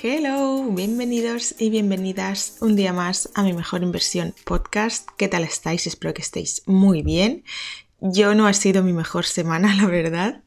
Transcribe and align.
Hello, 0.00 0.62
bienvenidos 0.70 1.56
y 1.58 1.70
bienvenidas 1.70 2.58
un 2.60 2.76
día 2.76 2.92
más 2.92 3.30
a 3.34 3.42
mi 3.42 3.52
mejor 3.52 3.82
inversión 3.82 4.32
podcast. 4.44 5.08
¿Qué 5.16 5.26
tal 5.26 5.42
estáis? 5.42 5.88
Espero 5.88 6.14
que 6.14 6.22
estéis 6.22 6.62
muy 6.66 7.02
bien. 7.02 7.42
Yo 7.98 8.36
no 8.36 8.46
ha 8.46 8.52
sido 8.52 8.84
mi 8.84 8.92
mejor 8.92 9.26
semana, 9.26 9.74
la 9.82 9.86
verdad. 9.86 10.44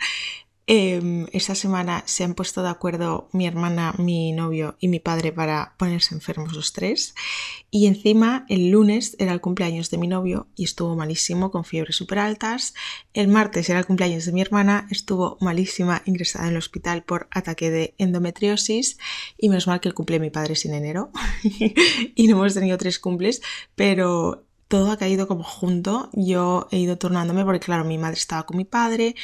Eh, 0.68 1.26
esta 1.34 1.56
semana 1.56 2.04
se 2.06 2.24
han 2.24 2.36
puesto 2.36 2.62
de 2.62 2.70
acuerdo 2.70 3.30
mi 3.34 3.48
hermana, 3.48 3.94
mi 3.98 4.32
novio 4.32 4.76
y 4.80 4.88
mi 4.88 5.00
padre 5.00 5.32
para 5.32 5.76
ponerse 5.78 6.14
enfermos 6.14 6.54
los 6.54 6.72
tres. 6.72 7.16
Y 7.72 7.88
encima 7.88 8.46
el 8.48 8.70
lunes 8.70 9.16
era 9.20 9.34
el 9.34 9.42
cumpleaños 9.42 9.90
de 9.90 9.98
mi 9.98 10.08
novio 10.08 10.48
y 10.56 10.64
estuvo 10.64 10.96
malísimo 10.96 11.52
con 11.52 11.66
fiebres 11.66 11.96
súper 11.96 12.20
altas. 12.20 12.74
El 13.14 13.28
martes 13.28 13.70
era 13.70 13.80
el 13.80 13.86
cumpleaños 13.86 14.26
de 14.26 14.32
mi 14.32 14.42
hermana, 14.42 14.88
estuvo 14.92 15.38
malísima, 15.42 16.04
ingresada 16.06 16.46
en 16.46 16.52
el 16.52 16.58
hospital 16.58 17.04
por 17.04 17.28
ataque 17.32 17.72
de 17.72 17.96
endometriosis. 17.98 18.98
Y 19.38 19.50
menos 19.50 19.68
mal 19.68 19.80
que 19.80 19.90
el 19.90 19.96
cumple 19.96 20.18
de 20.18 20.22
mi 20.22 20.30
padre 20.30 20.54
es 20.54 20.66
en 20.66 20.76
enero 20.76 21.12
y 22.16 22.28
no 22.28 22.38
hemos 22.38 22.54
tenido 22.54 22.78
tres 22.78 23.00
cumples, 23.00 23.42
pero 23.76 24.46
todo 24.72 24.90
ha 24.92 24.98
caído 24.98 25.28
como 25.28 25.44
junto. 25.44 26.10
Yo 26.14 26.70
he 26.72 26.78
ido 26.78 26.98
turnándome 26.98 27.44
porque, 27.44 27.60
claro, 27.60 27.84
mi 27.84 27.98
madre 27.98 28.16
estaba 28.16 28.46
con 28.46 28.56
mi 28.56 28.64
padre, 28.64 29.16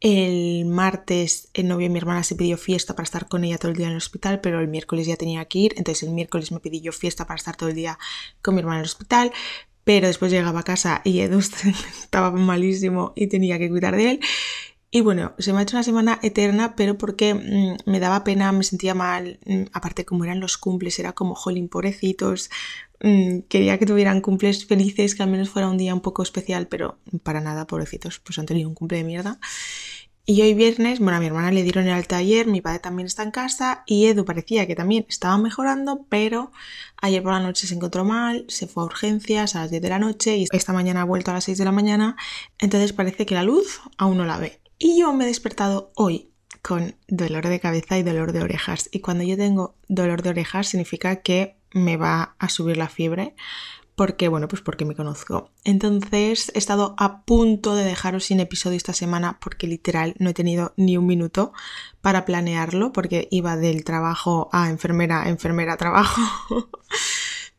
el 0.00 0.64
martes 0.64 1.48
el 1.52 1.68
novio 1.68 1.86
de 1.86 1.92
mi 1.92 1.98
hermana 1.98 2.22
se 2.22 2.34
pidió 2.34 2.56
fiesta 2.56 2.94
para 2.94 3.04
estar 3.04 3.28
con 3.28 3.44
ella 3.44 3.58
todo 3.58 3.70
el 3.70 3.76
día 3.76 3.86
en 3.86 3.92
el 3.92 3.98
hospital, 3.98 4.40
pero 4.40 4.60
el 4.60 4.68
miércoles 4.68 5.06
ya 5.06 5.16
tenía 5.16 5.44
que 5.44 5.58
ir, 5.58 5.74
entonces 5.76 6.08
el 6.08 6.14
miércoles 6.14 6.52
me 6.52 6.60
pidió 6.60 6.92
fiesta 6.92 7.26
para 7.26 7.36
estar 7.36 7.56
todo 7.56 7.68
el 7.68 7.74
día 7.74 7.98
con 8.42 8.54
mi 8.54 8.60
hermana 8.60 8.78
en 8.78 8.84
el 8.84 8.90
hospital, 8.90 9.32
pero 9.84 10.06
después 10.06 10.32
llegaba 10.32 10.60
a 10.60 10.64
casa 10.64 11.02
y 11.04 11.20
Edu 11.20 11.38
estaba 12.02 12.30
malísimo 12.30 13.12
y 13.14 13.26
tenía 13.26 13.58
que 13.58 13.68
cuidar 13.68 13.96
de 13.96 14.10
él. 14.12 14.20
Y 14.92 15.02
bueno, 15.02 15.34
se 15.38 15.52
me 15.52 15.60
ha 15.60 15.62
hecho 15.62 15.76
una 15.76 15.84
semana 15.84 16.18
eterna, 16.22 16.74
pero 16.74 16.98
porque 16.98 17.34
mmm, 17.34 17.76
me 17.90 18.00
daba 18.00 18.24
pena, 18.24 18.50
me 18.50 18.64
sentía 18.64 18.92
mal, 18.94 19.38
mmm, 19.46 19.64
aparte 19.72 20.04
como 20.04 20.24
eran 20.24 20.40
los 20.40 20.58
cumples, 20.58 20.98
era 20.98 21.12
como, 21.12 21.36
jolín, 21.36 21.68
pobrecitos, 21.68 22.50
mmm, 23.00 23.40
quería 23.48 23.78
que 23.78 23.86
tuvieran 23.86 24.20
cumples 24.20 24.66
felices, 24.66 25.14
que 25.14 25.22
al 25.22 25.30
menos 25.30 25.48
fuera 25.48 25.68
un 25.68 25.78
día 25.78 25.94
un 25.94 26.00
poco 26.00 26.24
especial, 26.24 26.66
pero 26.66 26.98
para 27.22 27.40
nada, 27.40 27.68
pobrecitos, 27.68 28.18
pues 28.18 28.38
han 28.40 28.46
tenido 28.46 28.68
un 28.68 28.74
cumple 28.74 28.98
de 28.98 29.04
mierda. 29.04 29.38
Y 30.26 30.42
hoy 30.42 30.54
viernes, 30.54 31.00
bueno, 31.00 31.16
a 31.18 31.20
mi 31.20 31.26
hermana 31.26 31.50
le 31.52 31.62
dieron 31.64 31.86
el 31.86 31.92
alta 31.94 32.16
ayer, 32.18 32.46
mi 32.46 32.60
padre 32.60 32.78
también 32.80 33.06
está 33.06 33.22
en 33.24 33.32
casa 33.32 33.82
y 33.86 34.06
Edu 34.06 34.24
parecía 34.24 34.66
que 34.66 34.76
también 34.76 35.06
estaba 35.08 35.38
mejorando, 35.38 36.06
pero 36.08 36.52
ayer 37.02 37.22
por 37.22 37.32
la 37.32 37.40
noche 37.40 37.66
se 37.66 37.74
encontró 37.74 38.04
mal, 38.04 38.44
se 38.48 38.66
fue 38.68 38.82
a 38.84 38.86
urgencias 38.86 39.56
a 39.56 39.62
las 39.62 39.70
10 39.70 39.82
de 39.82 39.88
la 39.88 39.98
noche 39.98 40.36
y 40.36 40.46
esta 40.52 40.72
mañana 40.72 41.02
ha 41.02 41.04
vuelto 41.04 41.30
a 41.32 41.34
las 41.34 41.44
6 41.44 41.58
de 41.58 41.64
la 41.64 41.72
mañana, 41.72 42.16
entonces 42.58 42.92
parece 42.92 43.26
que 43.26 43.34
la 43.34 43.42
luz 43.44 43.80
aún 43.98 44.18
no 44.18 44.24
la 44.26 44.38
ve. 44.38 44.59
Y 44.82 44.98
yo 44.98 45.12
me 45.12 45.24
he 45.24 45.26
despertado 45.26 45.92
hoy 45.94 46.32
con 46.62 46.96
dolor 47.06 47.46
de 47.48 47.60
cabeza 47.60 47.98
y 47.98 48.02
dolor 48.02 48.32
de 48.32 48.40
orejas. 48.40 48.88
Y 48.90 49.00
cuando 49.00 49.22
yo 49.24 49.36
tengo 49.36 49.76
dolor 49.88 50.22
de 50.22 50.30
orejas 50.30 50.68
significa 50.68 51.16
que 51.16 51.58
me 51.72 51.98
va 51.98 52.34
a 52.38 52.48
subir 52.48 52.78
la 52.78 52.88
fiebre 52.88 53.34
porque, 53.94 54.28
bueno, 54.28 54.48
pues 54.48 54.62
porque 54.62 54.86
me 54.86 54.96
conozco. 54.96 55.50
Entonces 55.64 56.50
he 56.54 56.58
estado 56.58 56.94
a 56.96 57.26
punto 57.26 57.74
de 57.74 57.84
dejaros 57.84 58.24
sin 58.24 58.40
episodio 58.40 58.78
esta 58.78 58.94
semana 58.94 59.38
porque 59.38 59.66
literal 59.66 60.14
no 60.18 60.30
he 60.30 60.34
tenido 60.34 60.72
ni 60.78 60.96
un 60.96 61.06
minuto 61.06 61.52
para 62.00 62.24
planearlo 62.24 62.94
porque 62.94 63.28
iba 63.30 63.58
del 63.58 63.84
trabajo 63.84 64.48
a 64.50 64.70
enfermera, 64.70 65.28
enfermera, 65.28 65.76
trabajo. 65.76 66.22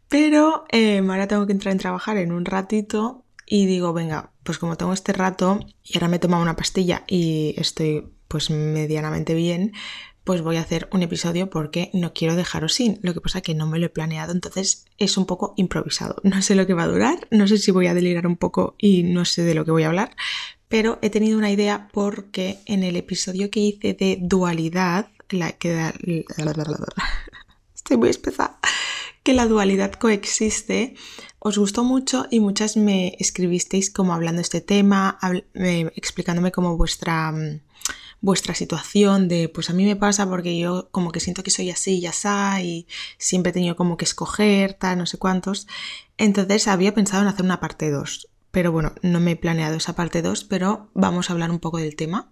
Pero 0.10 0.66
eh, 0.72 1.06
ahora 1.08 1.28
tengo 1.28 1.46
que 1.46 1.54
entrar 1.54 1.72
en 1.72 1.78
trabajar 1.78 2.18
en 2.18 2.32
un 2.32 2.46
ratito 2.46 3.24
y 3.46 3.68
digo, 3.68 3.94
venga, 3.94 4.31
pues 4.44 4.58
como 4.58 4.78
tengo 4.78 4.94
este 4.94 5.14
rato 5.14 5.60
y 5.84 5.98
ahora 5.98 6.08
me 6.08 6.18
he 6.18 6.20
tomado 6.20 6.44
una 6.44 6.56
pastilla 6.56 7.04
y 7.08 7.54
estoy 7.58 8.12
pues 8.28 8.50
medianamente 8.50 9.34
bien, 9.34 9.74
pues 10.24 10.42
voy 10.42 10.58
a 10.58 10.62
hacer 10.62 10.88
un 10.92 11.02
episodio 11.02 11.50
porque 11.50 11.90
no 11.94 12.14
quiero 12.14 12.36
dejaros 12.36 12.74
sin. 12.74 13.00
Lo 13.02 13.14
que 13.14 13.22
pasa 13.22 13.42
que 13.42 13.56
no 13.56 13.68
me 13.68 13.80
lo 13.80 13.88
he 13.88 13.90
planeado, 13.90 14.32
entonces 14.32 14.86
es 14.98 15.18
un 15.18 15.26
poco 15.26 15.54
improvisado. 15.58 16.18
No 16.24 16.42
sé 16.42 16.56
lo 16.56 16.68
que 16.68 16.74
va 16.74 16.84
a 16.84 16.88
durar, 16.88 17.28
no 17.32 17.48
sé 17.48 17.58
si 17.58 17.72
voy 17.72 17.88
a 17.88 17.94
delirar 17.94 18.28
un 18.28 18.38
poco 18.38 18.76
y 18.78 19.04
no 19.04 19.26
sé 19.26 19.44
de 19.44 19.56
lo 19.56 19.66
que 19.66 19.72
voy 19.72 19.84
a 19.84 19.88
hablar, 19.88 20.16
pero 20.68 21.00
he 21.02 21.10
tenido 21.10 21.38
una 21.38 21.52
idea 21.52 21.90
porque 21.92 22.60
en 22.66 22.84
el 22.84 22.96
episodio 22.96 23.50
que 23.50 23.60
hice 23.60 23.94
de 23.94 24.20
dualidad, 24.22 25.10
la 25.30 25.52
que 25.54 25.74
da... 25.74 25.94
Estoy 27.76 27.98
muy 27.98 28.10
espesa. 28.10 28.58
Que 29.24 29.34
la 29.34 29.48
dualidad 29.48 29.94
coexiste, 29.94 30.96
os 31.44 31.58
gustó 31.58 31.84
mucho 31.84 32.28
y 32.30 32.40
muchas 32.40 32.78
me 32.78 33.16
escribisteis 33.18 33.90
como 33.90 34.14
hablando 34.14 34.42
este 34.42 34.62
tema, 34.62 35.18
eh, 35.56 35.92
explicándome 35.96 36.52
como 36.52 36.78
vuestra 36.78 37.34
vuestra 38.22 38.54
situación 38.54 39.28
de 39.28 39.50
pues 39.50 39.72
a 39.72 39.74
mí 39.74 39.84
me 39.84 39.96
pasa 39.96 40.30
porque 40.30 40.60
yo 40.60 40.90
como 40.92 41.12
que 41.12 41.20
siento 41.20 41.42
que 41.42 41.50
soy 41.50 41.72
así 41.72 41.98
y 41.98 42.06
así 42.06 42.28
y 42.62 42.88
siempre 43.18 43.50
he 43.50 43.54
tenido 43.54 43.76
como 43.76 43.98
que 43.98 44.06
escoger, 44.06 44.76
tal, 44.76 45.00
no 45.00 45.08
sé 45.08 45.18
cuántos. 45.18 45.66
Entonces 46.20 46.68
había 46.68 46.94
pensado 46.94 47.24
en 47.24 47.30
hacer 47.30 47.44
una 47.44 47.60
parte 47.60 47.90
2. 47.90 48.28
Pero 48.52 48.72
bueno, 48.72 48.94
no 49.02 49.20
me 49.20 49.32
he 49.32 49.36
planeado 49.36 49.78
esa 49.78 49.96
parte 49.96 50.22
2, 50.22 50.44
pero 50.44 50.92
vamos 50.94 51.30
a 51.30 51.34
hablar 51.34 51.50
un 51.50 51.60
poco 51.60 51.80
del 51.80 51.96
tema, 51.96 52.32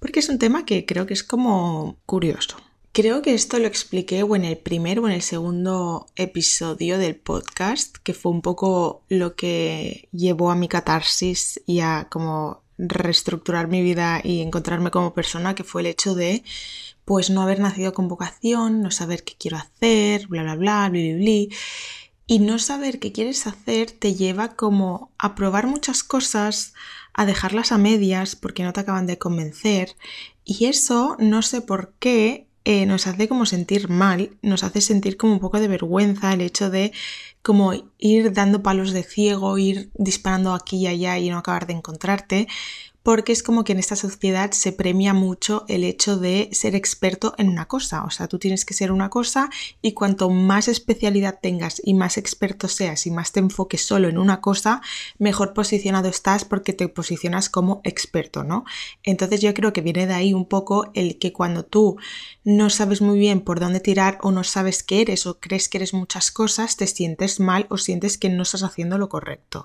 porque 0.00 0.18
es 0.18 0.28
un 0.30 0.38
tema 0.38 0.64
que 0.64 0.84
creo 0.84 1.06
que 1.06 1.14
es 1.14 1.22
como 1.22 1.98
curioso. 2.06 2.56
Creo 2.98 3.22
que 3.22 3.32
esto 3.32 3.60
lo 3.60 3.68
expliqué 3.68 4.24
o 4.24 4.34
en 4.34 4.44
el 4.44 4.58
primer 4.58 4.98
o 4.98 5.06
en 5.06 5.12
el 5.14 5.22
segundo 5.22 6.08
episodio 6.16 6.98
del 6.98 7.14
podcast, 7.14 7.96
que 7.98 8.12
fue 8.12 8.32
un 8.32 8.42
poco 8.42 9.04
lo 9.08 9.36
que 9.36 10.08
llevó 10.10 10.50
a 10.50 10.56
mi 10.56 10.66
catarsis 10.66 11.60
y 11.64 11.78
a 11.78 12.08
como 12.10 12.64
reestructurar 12.76 13.68
mi 13.68 13.82
vida 13.82 14.20
y 14.24 14.40
encontrarme 14.40 14.90
como 14.90 15.14
persona, 15.14 15.54
que 15.54 15.62
fue 15.62 15.82
el 15.82 15.86
hecho 15.86 16.16
de 16.16 16.42
pues 17.04 17.30
no 17.30 17.40
haber 17.40 17.60
nacido 17.60 17.94
con 17.94 18.08
vocación, 18.08 18.82
no 18.82 18.90
saber 18.90 19.22
qué 19.22 19.36
quiero 19.38 19.58
hacer, 19.58 20.26
bla 20.26 20.42
bla 20.42 20.56
bla, 20.56 20.88
bli 20.90 21.12
bli 21.12 21.22
bli. 21.22 21.56
Y 22.26 22.40
no 22.40 22.58
saber 22.58 22.98
qué 22.98 23.12
quieres 23.12 23.46
hacer 23.46 23.92
te 23.92 24.16
lleva 24.16 24.56
como 24.56 25.12
a 25.18 25.36
probar 25.36 25.68
muchas 25.68 26.02
cosas, 26.02 26.74
a 27.14 27.26
dejarlas 27.26 27.70
a 27.70 27.78
medias 27.78 28.34
porque 28.34 28.64
no 28.64 28.72
te 28.72 28.80
acaban 28.80 29.06
de 29.06 29.18
convencer. 29.18 29.94
Y 30.44 30.64
eso 30.64 31.16
no 31.20 31.42
sé 31.42 31.60
por 31.60 31.94
qué 32.00 32.47
eh, 32.70 32.84
nos 32.84 33.06
hace 33.06 33.28
como 33.28 33.46
sentir 33.46 33.88
mal, 33.88 34.36
nos 34.42 34.62
hace 34.62 34.82
sentir 34.82 35.16
como 35.16 35.32
un 35.32 35.40
poco 35.40 35.58
de 35.58 35.68
vergüenza 35.68 36.34
el 36.34 36.42
hecho 36.42 36.68
de 36.68 36.92
como 37.40 37.72
ir 37.96 38.34
dando 38.34 38.62
palos 38.62 38.92
de 38.92 39.04
ciego, 39.04 39.56
ir 39.56 39.90
disparando 39.94 40.52
aquí 40.52 40.76
y 40.80 40.86
allá 40.86 41.16
y 41.16 41.30
no 41.30 41.38
acabar 41.38 41.66
de 41.66 41.72
encontrarte, 41.72 42.46
porque 43.08 43.32
es 43.32 43.42
como 43.42 43.64
que 43.64 43.72
en 43.72 43.78
esta 43.78 43.96
sociedad 43.96 44.50
se 44.50 44.70
premia 44.70 45.14
mucho 45.14 45.64
el 45.66 45.82
hecho 45.82 46.18
de 46.18 46.50
ser 46.52 46.74
experto 46.74 47.34
en 47.38 47.48
una 47.48 47.64
cosa. 47.64 48.04
O 48.04 48.10
sea, 48.10 48.28
tú 48.28 48.38
tienes 48.38 48.66
que 48.66 48.74
ser 48.74 48.92
una 48.92 49.08
cosa 49.08 49.48
y 49.80 49.94
cuanto 49.94 50.28
más 50.28 50.68
especialidad 50.68 51.38
tengas 51.40 51.80
y 51.82 51.94
más 51.94 52.18
experto 52.18 52.68
seas 52.68 53.06
y 53.06 53.10
más 53.10 53.32
te 53.32 53.40
enfoques 53.40 53.82
solo 53.82 54.08
en 54.08 54.18
una 54.18 54.42
cosa, 54.42 54.82
mejor 55.18 55.54
posicionado 55.54 56.10
estás 56.10 56.44
porque 56.44 56.74
te 56.74 56.86
posicionas 56.88 57.48
como 57.48 57.80
experto, 57.82 58.44
¿no? 58.44 58.66
Entonces 59.02 59.40
yo 59.40 59.54
creo 59.54 59.72
que 59.72 59.80
viene 59.80 60.06
de 60.06 60.12
ahí 60.12 60.34
un 60.34 60.44
poco 60.44 60.90
el 60.92 61.18
que 61.18 61.32
cuando 61.32 61.64
tú 61.64 61.96
no 62.44 62.68
sabes 62.68 63.00
muy 63.00 63.18
bien 63.18 63.40
por 63.40 63.58
dónde 63.58 63.80
tirar 63.80 64.18
o 64.20 64.32
no 64.32 64.44
sabes 64.44 64.82
qué 64.82 65.00
eres 65.00 65.24
o 65.24 65.40
crees 65.40 65.70
que 65.70 65.78
eres 65.78 65.94
muchas 65.94 66.30
cosas, 66.30 66.76
te 66.76 66.86
sientes 66.86 67.40
mal 67.40 67.64
o 67.70 67.78
sientes 67.78 68.18
que 68.18 68.28
no 68.28 68.42
estás 68.42 68.64
haciendo 68.64 68.98
lo 68.98 69.08
correcto. 69.08 69.64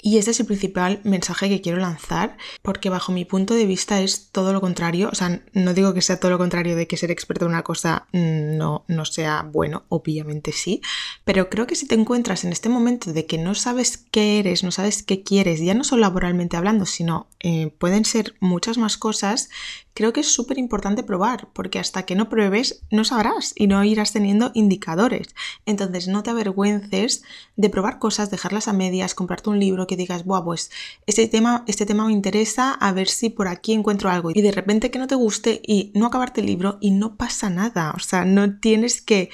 Y 0.00 0.18
este 0.18 0.30
es 0.30 0.38
el 0.38 0.46
principal 0.46 1.00
mensaje 1.02 1.48
que 1.48 1.60
quiero 1.60 1.78
lanzar, 1.78 2.36
porque 2.62 2.88
bajo 2.88 3.10
mi 3.10 3.24
punto 3.24 3.54
de 3.54 3.66
vista 3.66 4.00
es 4.00 4.30
todo 4.30 4.52
lo 4.52 4.60
contrario. 4.60 5.08
O 5.10 5.14
sea, 5.14 5.42
no 5.52 5.74
digo 5.74 5.92
que 5.92 6.02
sea 6.02 6.20
todo 6.20 6.30
lo 6.30 6.38
contrario 6.38 6.76
de 6.76 6.86
que 6.86 6.96
ser 6.96 7.10
experto 7.10 7.46
en 7.46 7.50
una 7.50 7.64
cosa 7.64 8.06
no, 8.12 8.84
no 8.86 9.04
sea 9.04 9.42
bueno, 9.42 9.84
obviamente 9.88 10.52
sí, 10.52 10.82
pero 11.24 11.50
creo 11.50 11.66
que 11.66 11.74
si 11.74 11.86
te 11.86 11.96
encuentras 11.96 12.44
en 12.44 12.52
este 12.52 12.68
momento 12.68 13.12
de 13.12 13.26
que 13.26 13.38
no 13.38 13.54
sabes 13.54 13.96
qué 13.96 14.38
eres, 14.38 14.62
no 14.62 14.70
sabes 14.70 15.02
qué 15.02 15.22
quieres, 15.22 15.60
ya 15.60 15.74
no 15.74 15.82
solo 15.82 16.02
laboralmente 16.02 16.56
hablando, 16.56 16.86
sino 16.86 17.26
eh, 17.40 17.72
pueden 17.78 18.04
ser 18.04 18.34
muchas 18.40 18.78
más 18.78 18.96
cosas, 18.96 19.50
creo 19.98 20.12
que 20.12 20.20
es 20.20 20.32
súper 20.32 20.58
importante 20.58 21.02
probar, 21.02 21.48
porque 21.52 21.80
hasta 21.80 22.04
que 22.04 22.14
no 22.14 22.28
pruebes 22.28 22.84
no 22.92 23.02
sabrás 23.02 23.52
y 23.56 23.66
no 23.66 23.82
irás 23.82 24.12
teniendo 24.12 24.52
indicadores. 24.54 25.34
Entonces 25.66 26.06
no 26.06 26.22
te 26.22 26.30
avergüences 26.30 27.24
de 27.56 27.68
probar 27.68 27.98
cosas, 27.98 28.30
dejarlas 28.30 28.68
a 28.68 28.72
medias, 28.72 29.16
comprarte 29.16 29.50
un 29.50 29.58
libro 29.58 29.88
que 29.88 29.96
digas, 29.96 30.24
Buah, 30.24 30.44
pues 30.44 30.70
este 31.06 31.26
tema, 31.26 31.64
este 31.66 31.84
tema 31.84 32.06
me 32.06 32.12
interesa, 32.12 32.74
a 32.74 32.92
ver 32.92 33.08
si 33.08 33.28
por 33.28 33.48
aquí 33.48 33.72
encuentro 33.72 34.08
algo. 34.08 34.30
Y 34.32 34.40
de 34.40 34.52
repente 34.52 34.92
que 34.92 35.00
no 35.00 35.08
te 35.08 35.16
guste 35.16 35.60
y 35.66 35.90
no 35.96 36.06
acabarte 36.06 36.42
el 36.42 36.46
libro 36.46 36.78
y 36.80 36.92
no 36.92 37.16
pasa 37.16 37.50
nada. 37.50 37.92
O 37.96 37.98
sea, 37.98 38.24
no 38.24 38.60
tienes 38.60 39.02
que 39.02 39.30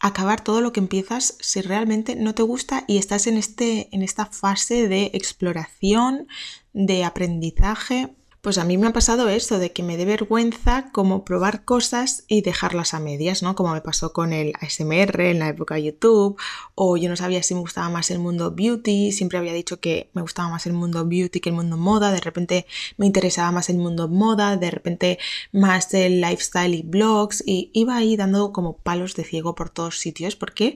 acabar 0.00 0.42
todo 0.42 0.60
lo 0.62 0.72
que 0.72 0.80
empiezas 0.80 1.36
si 1.38 1.60
realmente 1.60 2.16
no 2.16 2.34
te 2.34 2.42
gusta 2.42 2.82
y 2.88 2.98
estás 2.98 3.28
en, 3.28 3.36
este, 3.36 3.88
en 3.92 4.02
esta 4.02 4.26
fase 4.26 4.88
de 4.88 5.12
exploración, 5.14 6.26
de 6.72 7.04
aprendizaje 7.04 8.16
Pues 8.42 8.58
a 8.58 8.64
mí 8.64 8.76
me 8.76 8.88
ha 8.88 8.92
pasado 8.92 9.28
eso, 9.28 9.60
de 9.60 9.70
que 9.70 9.84
me 9.84 9.96
dé 9.96 10.04
vergüenza 10.04 10.90
como 10.90 11.24
probar 11.24 11.64
cosas 11.64 12.24
y 12.26 12.42
dejarlas 12.42 12.92
a 12.92 12.98
medias, 12.98 13.40
¿no? 13.40 13.54
Como 13.54 13.72
me 13.72 13.82
pasó 13.82 14.12
con 14.12 14.32
el 14.32 14.52
ASMR 14.60 15.30
en 15.30 15.38
la 15.38 15.48
época 15.48 15.76
de 15.76 15.84
YouTube, 15.84 16.36
o 16.74 16.96
yo 16.96 17.08
no 17.08 17.14
sabía 17.14 17.40
si 17.44 17.54
me 17.54 17.60
gustaba 17.60 17.88
más 17.88 18.10
el 18.10 18.18
mundo 18.18 18.50
beauty, 18.50 19.12
siempre 19.12 19.38
había 19.38 19.52
dicho 19.52 19.78
que 19.78 20.10
me 20.12 20.22
gustaba 20.22 20.48
más 20.48 20.66
el 20.66 20.72
mundo 20.72 21.06
beauty 21.06 21.38
que 21.38 21.50
el 21.50 21.54
mundo 21.54 21.76
moda, 21.76 22.10
de 22.10 22.18
repente 22.18 22.66
me 22.96 23.06
interesaba 23.06 23.52
más 23.52 23.70
el 23.70 23.76
mundo 23.76 24.08
moda, 24.08 24.56
de 24.56 24.72
repente 24.72 25.20
más 25.52 25.94
el 25.94 26.20
lifestyle 26.20 26.74
y 26.74 26.82
blogs, 26.82 27.44
y 27.46 27.70
iba 27.74 27.94
ahí 27.94 28.16
dando 28.16 28.52
como 28.52 28.76
palos 28.76 29.14
de 29.14 29.22
ciego 29.22 29.54
por 29.54 29.70
todos 29.70 30.00
sitios, 30.00 30.34
porque 30.34 30.74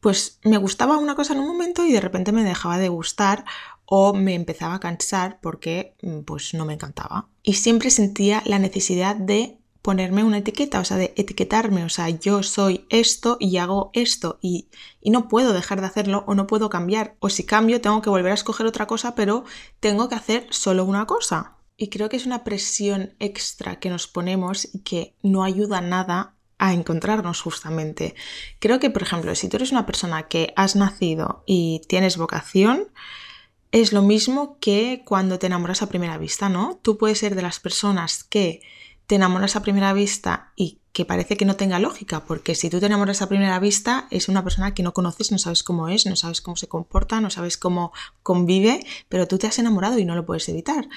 pues 0.00 0.40
me 0.42 0.58
gustaba 0.58 0.98
una 0.98 1.14
cosa 1.14 1.32
en 1.32 1.38
un 1.38 1.46
momento 1.46 1.86
y 1.86 1.92
de 1.92 2.00
repente 2.00 2.30
me 2.32 2.44
dejaba 2.44 2.76
de 2.76 2.88
gustar 2.90 3.46
o 3.86 4.14
me 4.14 4.34
empezaba 4.34 4.74
a 4.74 4.80
cansar 4.80 5.38
porque 5.40 5.96
mm, 6.02 6.20
pues 6.20 6.54
no 6.54 6.64
me 6.64 6.74
encantaba. 6.74 7.28
Y 7.42 7.54
siempre 7.54 7.90
sentía 7.90 8.42
la 8.46 8.58
necesidad 8.58 9.16
de 9.16 9.58
ponerme 9.82 10.24
una 10.24 10.38
etiqueta, 10.38 10.80
o 10.80 10.84
sea, 10.84 10.96
de 10.96 11.12
etiquetarme, 11.16 11.84
o 11.84 11.90
sea, 11.90 12.08
yo 12.08 12.42
soy 12.42 12.86
esto 12.88 13.36
y 13.38 13.58
hago 13.58 13.90
esto 13.92 14.38
y, 14.40 14.70
y, 15.02 15.10
no 15.10 15.28
puedo 15.28 15.52
dejar 15.52 15.82
de 15.82 15.86
hacerlo 15.86 16.24
o 16.26 16.34
no 16.34 16.46
puedo 16.46 16.70
cambiar, 16.70 17.16
o 17.18 17.28
si 17.28 17.44
cambio 17.44 17.82
tengo 17.82 18.00
que 18.00 18.08
volver 18.08 18.32
a 18.32 18.34
escoger 18.34 18.64
otra 18.66 18.86
cosa, 18.86 19.14
pero 19.14 19.44
tengo 19.80 20.08
que 20.08 20.14
hacer 20.14 20.46
solo 20.48 20.86
una 20.86 21.04
cosa. 21.04 21.58
Y 21.76 21.88
creo 21.88 22.08
que 22.08 22.16
es 22.16 22.24
una 22.24 22.44
presión 22.44 23.14
extra 23.18 23.78
que 23.78 23.90
nos 23.90 24.06
ponemos 24.06 24.74
y 24.74 24.80
que 24.80 25.16
no 25.22 25.44
ayuda 25.44 25.82
nada 25.82 26.34
a 26.56 26.72
encontrarnos 26.72 27.42
justamente. 27.42 28.14
Creo 28.60 28.80
que, 28.80 28.90
por 28.90 29.02
ejemplo, 29.02 29.34
si 29.34 29.48
tú 29.48 29.56
eres 29.56 29.72
una 29.72 29.84
persona 29.84 30.28
que 30.28 30.54
has 30.56 30.76
nacido 30.76 31.42
y 31.46 31.82
tienes 31.88 32.16
vocación, 32.16 32.88
es 33.74 33.92
lo 33.92 34.02
mismo 34.02 34.56
que 34.60 35.02
cuando 35.04 35.40
te 35.40 35.48
enamoras 35.48 35.82
a 35.82 35.88
primera 35.88 36.16
vista, 36.16 36.48
¿no? 36.48 36.78
Tú 36.80 36.96
puedes 36.96 37.18
ser 37.18 37.34
de 37.34 37.42
las 37.42 37.58
personas 37.58 38.22
que 38.22 38.62
te 39.08 39.16
enamoras 39.16 39.56
a 39.56 39.62
primera 39.62 39.92
vista 39.92 40.52
y 40.54 40.78
que 40.92 41.04
parece 41.04 41.36
que 41.36 41.44
no 41.44 41.56
tenga 41.56 41.80
lógica, 41.80 42.24
porque 42.24 42.54
si 42.54 42.70
tú 42.70 42.78
te 42.78 42.86
enamoras 42.86 43.20
a 43.20 43.28
primera 43.28 43.58
vista 43.58 44.06
es 44.12 44.28
una 44.28 44.44
persona 44.44 44.74
que 44.74 44.84
no 44.84 44.94
conoces, 44.94 45.32
no 45.32 45.38
sabes 45.38 45.64
cómo 45.64 45.88
es, 45.88 46.06
no 46.06 46.14
sabes 46.14 46.40
cómo 46.40 46.56
se 46.56 46.68
comporta, 46.68 47.20
no 47.20 47.30
sabes 47.30 47.58
cómo 47.58 47.92
convive, 48.22 48.86
pero 49.08 49.26
tú 49.26 49.38
te 49.38 49.48
has 49.48 49.58
enamorado 49.58 49.98
y 49.98 50.04
no 50.04 50.14
lo 50.14 50.24
puedes 50.24 50.48
evitar. 50.48 50.88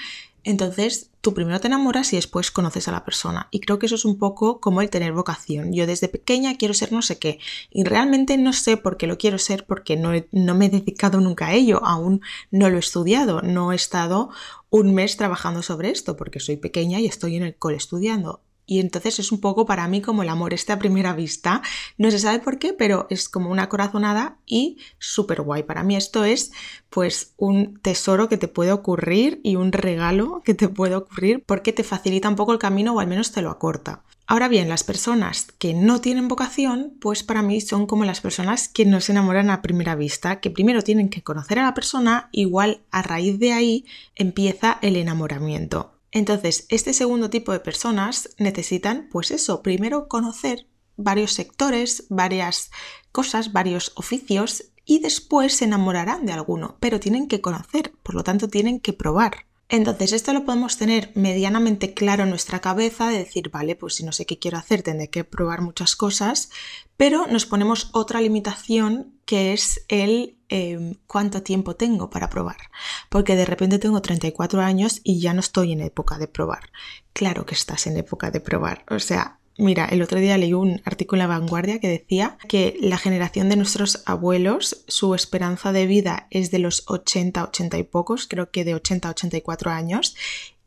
Entonces, 0.44 1.10
tú 1.20 1.34
primero 1.34 1.60
te 1.60 1.66
enamoras 1.66 2.12
y 2.12 2.16
después 2.16 2.50
conoces 2.50 2.88
a 2.88 2.92
la 2.92 3.04
persona. 3.04 3.48
Y 3.50 3.60
creo 3.60 3.78
que 3.78 3.86
eso 3.86 3.96
es 3.96 4.04
un 4.04 4.18
poco 4.18 4.60
como 4.60 4.80
el 4.80 4.90
tener 4.90 5.12
vocación. 5.12 5.72
Yo 5.72 5.86
desde 5.86 6.08
pequeña 6.08 6.56
quiero 6.56 6.74
ser 6.74 6.92
no 6.92 7.02
sé 7.02 7.18
qué. 7.18 7.38
Y 7.70 7.84
realmente 7.84 8.36
no 8.38 8.52
sé 8.52 8.76
por 8.76 8.96
qué 8.96 9.06
lo 9.06 9.18
quiero 9.18 9.38
ser 9.38 9.66
porque 9.66 9.96
no, 9.96 10.10
no 10.32 10.54
me 10.54 10.66
he 10.66 10.70
dedicado 10.70 11.20
nunca 11.20 11.48
a 11.48 11.54
ello. 11.54 11.84
Aún 11.84 12.22
no 12.50 12.70
lo 12.70 12.76
he 12.76 12.80
estudiado. 12.80 13.42
No 13.42 13.72
he 13.72 13.76
estado 13.76 14.30
un 14.70 14.94
mes 14.94 15.16
trabajando 15.16 15.62
sobre 15.62 15.90
esto 15.90 16.16
porque 16.16 16.40
soy 16.40 16.56
pequeña 16.56 17.00
y 17.00 17.06
estoy 17.06 17.36
en 17.36 17.42
el 17.42 17.56
cole 17.56 17.76
estudiando. 17.76 18.42
Y 18.68 18.80
entonces 18.80 19.18
es 19.18 19.32
un 19.32 19.40
poco 19.40 19.64
para 19.64 19.88
mí 19.88 20.02
como 20.02 20.22
el 20.22 20.28
amor 20.28 20.52
este 20.52 20.72
a 20.74 20.78
primera 20.78 21.14
vista. 21.14 21.62
No 21.96 22.10
se 22.10 22.18
sabe 22.18 22.38
por 22.38 22.58
qué, 22.58 22.74
pero 22.74 23.06
es 23.08 23.30
como 23.30 23.50
una 23.50 23.70
corazonada 23.70 24.36
y 24.44 24.76
súper 24.98 25.40
guay. 25.40 25.62
Para 25.62 25.82
mí 25.82 25.96
esto 25.96 26.24
es 26.24 26.52
pues 26.90 27.32
un 27.38 27.80
tesoro 27.80 28.28
que 28.28 28.36
te 28.36 28.46
puede 28.46 28.70
ocurrir 28.70 29.40
y 29.42 29.56
un 29.56 29.72
regalo 29.72 30.42
que 30.44 30.52
te 30.52 30.68
puede 30.68 30.96
ocurrir 30.96 31.42
porque 31.46 31.72
te 31.72 31.82
facilita 31.82 32.28
un 32.28 32.36
poco 32.36 32.52
el 32.52 32.58
camino 32.58 32.94
o 32.94 33.00
al 33.00 33.06
menos 33.06 33.32
te 33.32 33.40
lo 33.40 33.50
acorta. 33.50 34.02
Ahora 34.26 34.48
bien, 34.48 34.68
las 34.68 34.84
personas 34.84 35.46
que 35.58 35.72
no 35.72 36.02
tienen 36.02 36.28
vocación, 36.28 36.92
pues 37.00 37.22
para 37.22 37.40
mí 37.40 37.62
son 37.62 37.86
como 37.86 38.04
las 38.04 38.20
personas 38.20 38.68
que 38.68 38.84
no 38.84 39.00
se 39.00 39.12
enamoran 39.12 39.48
a 39.48 39.62
primera 39.62 39.94
vista, 39.94 40.40
que 40.40 40.50
primero 40.50 40.82
tienen 40.82 41.08
que 41.08 41.22
conocer 41.22 41.58
a 41.58 41.62
la 41.62 41.72
persona, 41.72 42.28
igual 42.32 42.82
a 42.90 43.00
raíz 43.00 43.38
de 43.38 43.54
ahí 43.54 43.86
empieza 44.14 44.78
el 44.82 44.96
enamoramiento. 44.96 45.97
Entonces, 46.10 46.66
este 46.68 46.92
segundo 46.94 47.30
tipo 47.30 47.52
de 47.52 47.60
personas 47.60 48.30
necesitan, 48.38 49.08
pues 49.10 49.30
eso, 49.30 49.62
primero 49.62 50.08
conocer 50.08 50.66
varios 50.96 51.32
sectores, 51.32 52.06
varias 52.08 52.70
cosas, 53.12 53.52
varios 53.52 53.92
oficios 53.94 54.72
y 54.84 55.00
después 55.00 55.54
se 55.54 55.66
enamorarán 55.66 56.24
de 56.24 56.32
alguno, 56.32 56.78
pero 56.80 56.98
tienen 56.98 57.28
que 57.28 57.40
conocer, 57.40 57.92
por 58.02 58.14
lo 58.14 58.24
tanto 58.24 58.48
tienen 58.48 58.80
que 58.80 58.94
probar. 58.94 59.47
Entonces, 59.70 60.12
esto 60.12 60.32
lo 60.32 60.44
podemos 60.44 60.78
tener 60.78 61.12
medianamente 61.14 61.92
claro 61.92 62.22
en 62.22 62.30
nuestra 62.30 62.60
cabeza 62.60 63.08
de 63.08 63.18
decir, 63.18 63.50
vale, 63.50 63.76
pues 63.76 63.96
si 63.96 64.04
no 64.04 64.12
sé 64.12 64.24
qué 64.24 64.38
quiero 64.38 64.56
hacer, 64.56 64.82
tendré 64.82 65.10
que 65.10 65.24
probar 65.24 65.60
muchas 65.60 65.94
cosas, 65.94 66.50
pero 66.96 67.26
nos 67.26 67.44
ponemos 67.44 67.90
otra 67.92 68.22
limitación 68.22 69.18
que 69.26 69.52
es 69.52 69.84
el 69.88 70.38
em, 70.48 70.94
cuánto 71.06 71.42
tiempo 71.42 71.76
tengo 71.76 72.08
para 72.08 72.30
probar. 72.30 72.56
Porque 73.10 73.36
de 73.36 73.44
repente 73.44 73.78
tengo 73.78 74.00
34 74.00 74.62
años 74.62 75.02
y 75.04 75.20
ya 75.20 75.34
no 75.34 75.40
estoy 75.40 75.72
en 75.72 75.82
época 75.82 76.16
de 76.16 76.28
probar. 76.28 76.70
Claro 77.12 77.44
que 77.44 77.54
estás 77.54 77.86
en 77.86 77.98
época 77.98 78.30
de 78.30 78.40
probar. 78.40 78.86
O 78.88 78.98
sea, 78.98 79.38
Mira, 79.60 79.86
el 79.86 80.02
otro 80.02 80.20
día 80.20 80.38
leí 80.38 80.54
un 80.54 80.80
artículo 80.84 81.20
en 81.20 81.28
la 81.28 81.38
vanguardia 81.38 81.80
que 81.80 81.88
decía 81.88 82.38
que 82.48 82.76
la 82.80 82.96
generación 82.96 83.48
de 83.48 83.56
nuestros 83.56 84.04
abuelos, 84.06 84.84
su 84.86 85.16
esperanza 85.16 85.72
de 85.72 85.86
vida 85.86 86.28
es 86.30 86.52
de 86.52 86.60
los 86.60 86.84
80, 86.86 87.42
80 87.42 87.76
y 87.76 87.82
pocos, 87.82 88.28
creo 88.28 88.52
que 88.52 88.64
de 88.64 88.76
80 88.76 89.08
a 89.08 89.10
84 89.10 89.72
años, 89.72 90.14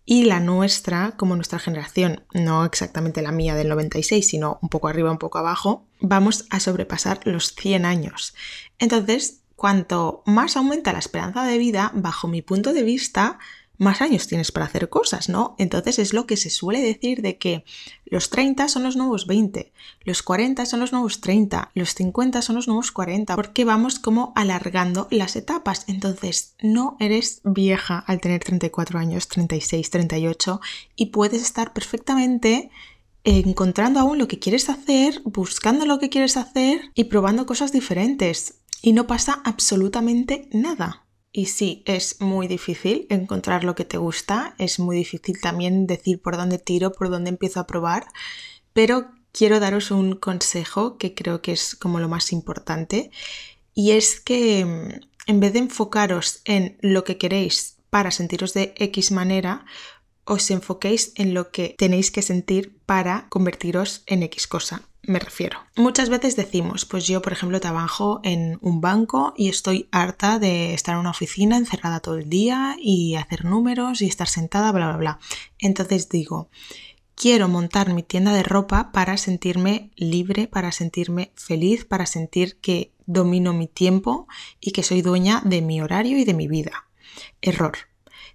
y 0.04 0.26
la 0.26 0.42
nuestra, 0.42 1.16
como 1.16 1.38
nuestra 1.38 1.58
generación, 1.58 2.26
no 2.34 2.66
exactamente 2.66 3.22
la 3.22 3.32
mía 3.32 3.56
del 3.56 3.70
96, 3.70 4.28
sino 4.28 4.60
un 4.62 4.68
poco 4.68 4.90
arriba, 4.90 5.10
un 5.10 5.20
poco 5.20 5.38
abajo, 5.38 5.86
vamos 6.02 6.46
a 6.50 6.60
sobrepasar 6.60 7.22
los 7.24 7.56
100 7.56 7.86
años. 7.86 8.36
Entonces, 8.78 9.40
cuanto 9.56 10.22
más 10.26 10.58
aumenta 10.58 10.92
la 10.92 11.00
esperanza 11.00 11.46
de 11.46 11.58
vida, 11.58 11.92
bajo 11.94 12.28
mi 12.28 12.42
punto 12.42 12.74
de 12.74 12.84
vista, 12.84 13.40
más 13.82 14.02
años 14.02 14.28
tienes 14.28 14.52
para 14.52 14.68
hacer 14.68 14.90
cosas, 14.90 15.28
¿no? 15.28 15.56
Entonces 15.58 15.98
es 15.98 16.14
lo 16.14 16.28
que 16.28 16.38
se 16.38 16.52
suele 16.52 16.82
decir 16.82 17.24
de 17.24 17.40
que 17.40 17.66
los 18.06 18.30
30 18.30 18.68
son 18.68 18.84
los 18.84 18.96
nuevos 18.96 19.26
20, 19.26 19.74
los 20.04 20.22
40 20.22 20.68
son 20.68 20.82
los 20.82 20.92
nuevos 20.92 21.20
30, 21.20 21.72
los 21.74 21.96
50 21.96 22.44
son 22.44 22.58
los 22.58 22.68
nuevos 22.68 22.92
40, 22.92 23.36
porque 23.36 23.66
vamos 23.66 23.98
como 23.98 24.34
alargando 24.36 25.08
las 25.10 25.36
etapas. 25.36 25.86
Entonces 25.88 26.54
no 26.62 26.96
eres 27.00 27.42
vieja 27.44 27.98
al 27.98 28.22
tener 28.22 28.44
34 28.44 29.00
años, 29.00 29.28
36, 29.28 29.90
38 29.90 30.62
y 30.96 31.08
puedes 31.08 31.42
estar 31.42 31.74
perfectamente 31.74 32.70
encontrando 33.24 34.00
aún 34.00 34.20
lo 34.20 34.28
que 34.28 34.38
quieres 34.38 34.70
hacer, 34.70 35.24
buscando 35.26 35.88
lo 35.88 35.98
que 35.98 36.10
quieres 36.10 36.38
hacer 36.38 36.92
y 36.94 37.06
probando 37.06 37.48
cosas 37.48 37.72
diferentes. 37.72 38.60
Y 38.84 38.94
no 38.94 39.08
pasa 39.08 39.42
absolutamente 39.44 40.48
nada. 40.52 41.01
Y 41.34 41.46
sí, 41.46 41.82
es 41.86 42.20
muy 42.20 42.48
difícil 42.48 43.08
encontrar 43.10 43.64
lo 43.64 43.74
que 43.74 43.86
te 43.86 43.98
gusta, 43.98 44.54
es 44.58 44.80
muy 44.80 44.98
difícil 44.98 45.40
también 45.40 45.88
decir 45.88 46.22
por 46.22 46.36
dónde 46.36 46.58
tiro, 46.58 46.92
por 46.92 47.10
dónde 47.10 47.30
empiezo 47.30 47.62
a 47.62 47.68
probar, 47.68 48.06
pero 48.74 49.12
quiero 49.32 49.62
daros 49.62 49.92
un 49.92 50.16
consejo 50.16 50.98
que 50.98 51.14
creo 51.14 51.42
que 51.42 51.54
es 51.54 51.76
como 51.76 52.00
lo 52.00 52.10
más 52.10 52.34
importante 52.34 53.12
y 53.74 53.92
es 53.92 54.20
que 54.20 54.66
mm, 54.66 55.08
en 55.28 55.40
vez 55.40 55.54
de 55.54 55.60
enfocaros 55.60 56.42
en 56.44 56.78
lo 56.82 57.06
que 57.06 57.18
queréis 57.18 57.78
para 57.90 58.12
sentiros 58.12 58.54
de 58.54 58.74
X 58.78 59.12
manera, 59.12 59.66
os 60.26 60.52
enfoquéis 60.52 61.14
en 61.16 61.34
lo 61.34 61.52
que 61.52 61.76
tenéis 61.78 62.12
que 62.12 62.22
sentir 62.22 62.78
para 62.86 63.28
convertiros 63.30 64.04
en 64.06 64.24
X 64.24 64.48
cosa 64.48 64.91
me 65.04 65.20
refiero. 65.20 65.60
Muchas 65.76 66.10
veces 66.10 66.36
decimos, 66.36 66.86
pues 66.86 67.08
yo 67.08 67.22
por 67.22 67.34
ejemplo 67.34 67.60
trabajo 67.60 68.20
en 68.24 68.60
un 68.62 68.82
banco 68.82 69.34
y 69.36 69.50
estoy 69.50 69.88
harta 69.92 70.38
de 70.38 70.74
estar 70.74 70.94
en 70.94 71.00
una 71.00 71.10
oficina 71.10 71.58
encerrada 71.58 72.02
todo 72.02 72.18
el 72.18 72.30
día 72.30 72.76
y 72.80 73.16
hacer 73.16 73.46
números 73.46 74.02
y 74.02 74.08
estar 74.08 74.28
sentada, 74.28 74.72
bla, 74.72 74.88
bla, 74.90 74.98
bla. 74.98 75.20
Entonces 75.58 76.08
digo, 76.10 76.50
quiero 77.16 77.48
montar 77.48 77.94
mi 77.94 78.04
tienda 78.04 78.34
de 78.34 78.44
ropa 78.44 78.92
para 78.92 79.18
sentirme 79.18 79.92
libre, 79.96 80.48
para 80.48 80.72
sentirme 80.72 81.32
feliz, 81.36 81.86
para 81.86 82.06
sentir 82.06 82.58
que 82.60 82.94
domino 83.08 83.54
mi 83.54 83.68
tiempo 83.68 84.28
y 84.60 84.72
que 84.72 84.84
soy 84.84 85.02
dueña 85.02 85.42
de 85.44 85.62
mi 85.62 85.82
horario 85.82 86.18
y 86.20 86.26
de 86.26 86.34
mi 86.36 86.48
vida. 86.48 86.88
Error. 87.42 87.78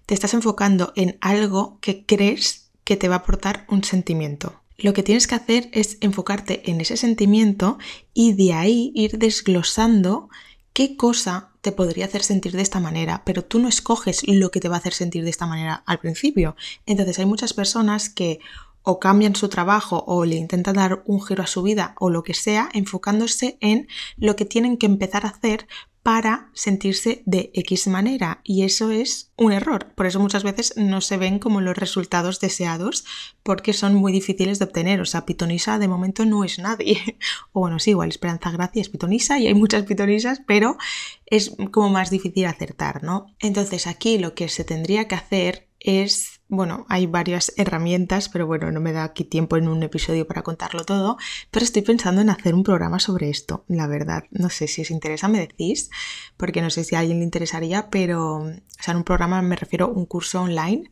Te 0.05 0.13
estás 0.13 0.33
enfocando 0.33 0.93
en 0.95 1.17
algo 1.21 1.79
que 1.81 2.05
crees 2.05 2.71
que 2.83 2.95
te 2.95 3.09
va 3.09 3.15
a 3.15 3.19
aportar 3.19 3.65
un 3.69 3.83
sentimiento 3.83 4.61
lo 4.77 4.93
que 4.93 5.03
tienes 5.03 5.27
que 5.27 5.35
hacer 5.35 5.69
es 5.73 5.97
enfocarte 6.01 6.69
en 6.69 6.81
ese 6.81 6.97
sentimiento 6.97 7.77
y 8.13 8.33
de 8.33 8.53
ahí 8.53 8.91
ir 8.95 9.17
desglosando 9.17 10.29
qué 10.73 10.95
cosa 10.95 11.49
te 11.61 11.71
podría 11.71 12.05
hacer 12.05 12.23
sentir 12.23 12.51
de 12.51 12.61
esta 12.61 12.79
manera, 12.79 13.23
pero 13.25 13.43
tú 13.43 13.57
no 13.59 13.67
escoges 13.67 14.21
lo 14.27 14.51
que 14.51 14.59
te 14.59 14.69
va 14.69 14.75
a 14.75 14.79
hacer 14.79 14.93
sentir 14.93 15.23
de 15.23 15.31
esta 15.31 15.47
manera 15.47 15.83
al 15.87 15.99
principio. 15.99 16.55
Entonces 16.85 17.17
hay 17.17 17.25
muchas 17.25 17.53
personas 17.53 18.09
que 18.09 18.39
o 18.83 18.99
cambian 18.99 19.35
su 19.35 19.49
trabajo 19.49 20.05
o 20.07 20.23
le 20.23 20.35
intentan 20.35 20.75
dar 20.75 21.03
un 21.05 21.21
giro 21.21 21.43
a 21.43 21.47
su 21.47 21.61
vida 21.61 21.93
o 21.99 22.09
lo 22.09 22.23
que 22.23 22.33
sea, 22.33 22.69
enfocándose 22.73 23.57
en 23.59 23.89
lo 24.15 24.37
que 24.37 24.45
tienen 24.45 24.77
que 24.77 24.85
empezar 24.85 25.25
a 25.25 25.29
hacer 25.29 25.67
para 26.07 26.49
sentirse 26.53 27.21
de 27.25 27.51
X 27.53 27.87
manera 27.87 28.39
y 28.45 28.63
eso 28.63 28.91
es 28.91 29.33
un 29.35 29.51
error. 29.51 29.91
Por 29.93 30.05
eso 30.05 30.21
muchas 30.21 30.43
veces 30.43 30.73
no 30.77 31.01
se 31.01 31.17
ven 31.17 31.37
como 31.37 31.59
los 31.59 31.75
resultados 31.75 32.39
deseados 32.39 33.03
porque 33.43 33.73
son 33.73 33.93
muy 33.93 34.13
difíciles 34.13 34.57
de 34.57 34.63
obtener. 34.63 35.01
O 35.01 35.05
sea, 35.05 35.25
pitonisa 35.25 35.79
de 35.79 35.89
momento 35.89 36.23
no 36.23 36.45
es 36.45 36.59
nadie. 36.59 37.17
o 37.51 37.59
bueno, 37.59 37.77
sí, 37.79 37.89
igual 37.89 38.07
Esperanza 38.07 38.51
Gracia 38.51 38.81
es 38.81 38.87
pitonisa 38.87 39.37
y 39.37 39.47
hay 39.47 39.53
muchas 39.53 39.83
pitonisas, 39.83 40.41
pero 40.47 40.77
es 41.25 41.51
como 41.71 41.89
más 41.89 42.09
difícil 42.09 42.45
acertar, 42.45 43.03
¿no? 43.03 43.25
Entonces 43.41 43.85
aquí 43.85 44.17
lo 44.17 44.33
que 44.33 44.47
se 44.47 44.63
tendría 44.63 45.09
que 45.09 45.15
hacer 45.15 45.66
es, 45.79 46.41
bueno, 46.47 46.85
hay 46.89 47.05
varias 47.05 47.53
herramientas, 47.57 48.29
pero 48.29 48.47
bueno, 48.47 48.71
no 48.71 48.79
me 48.79 48.93
da 48.93 49.03
aquí 49.03 49.23
tiempo 49.23 49.57
en 49.57 49.67
un 49.67 49.83
episodio 49.83 50.27
para 50.27 50.43
contarlo 50.43 50.83
todo, 50.83 51.17
pero 51.51 51.63
estoy 51.63 51.81
pensando 51.81 52.21
en 52.21 52.29
hacer 52.29 52.55
un 52.55 52.63
programa 52.63 52.99
sobre 52.99 53.29
esto, 53.29 53.63
la 53.67 53.87
verdad. 53.87 54.23
No 54.31 54.49
sé 54.49 54.67
si 54.67 54.81
os 54.81 54.91
interesa, 54.91 55.27
me 55.27 55.39
decís, 55.39 55.89
porque 56.35 56.61
no 56.61 56.69
sé 56.69 56.83
si 56.83 56.95
a 56.95 56.99
alguien 56.99 57.19
le 57.19 57.25
interesaría, 57.25 57.89
pero, 57.89 58.37
o 58.37 58.51
sea, 58.79 58.91
en 58.91 58.97
un 58.97 59.03
programa 59.03 59.41
me 59.41 59.55
refiero 59.55 59.85
a 59.85 59.89
un 59.89 60.05
curso 60.05 60.41
online. 60.41 60.89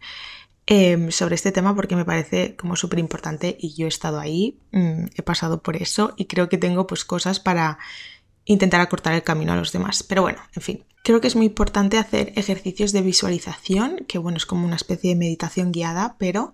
Em, 0.67 1.11
sobre 1.11 1.35
este 1.35 1.51
tema 1.51 1.75
porque 1.75 1.95
me 1.95 2.05
parece 2.05 2.55
como 2.55 2.75
súper 2.75 2.97
importante 2.97 3.55
y 3.59 3.75
yo 3.75 3.85
he 3.85 3.87
estado 3.87 4.19
ahí, 4.19 4.59
mm, 4.71 5.05
he 5.15 5.21
pasado 5.21 5.61
por 5.61 5.75
eso 5.75 6.15
y 6.17 6.25
creo 6.25 6.49
que 6.49 6.57
tengo 6.57 6.87
pues 6.87 7.05
cosas 7.05 7.39
para 7.39 7.77
intentar 8.45 8.81
acortar 8.81 9.13
el 9.13 9.23
camino 9.23 9.53
a 9.53 9.57
los 9.57 9.71
demás. 9.71 10.01
Pero 10.01 10.23
bueno, 10.23 10.39
en 10.55 10.61
fin, 10.63 10.83
creo 11.05 11.21
que 11.21 11.27
es 11.27 11.35
muy 11.35 11.45
importante 11.45 11.99
hacer 11.99 12.33
ejercicios 12.35 12.91
de 12.91 13.03
visualización, 13.03 14.05
que 14.07 14.17
bueno, 14.17 14.37
es 14.37 14.47
como 14.47 14.65
una 14.65 14.75
especie 14.75 15.11
de 15.11 15.15
meditación 15.15 15.71
guiada, 15.71 16.15
pero 16.17 16.51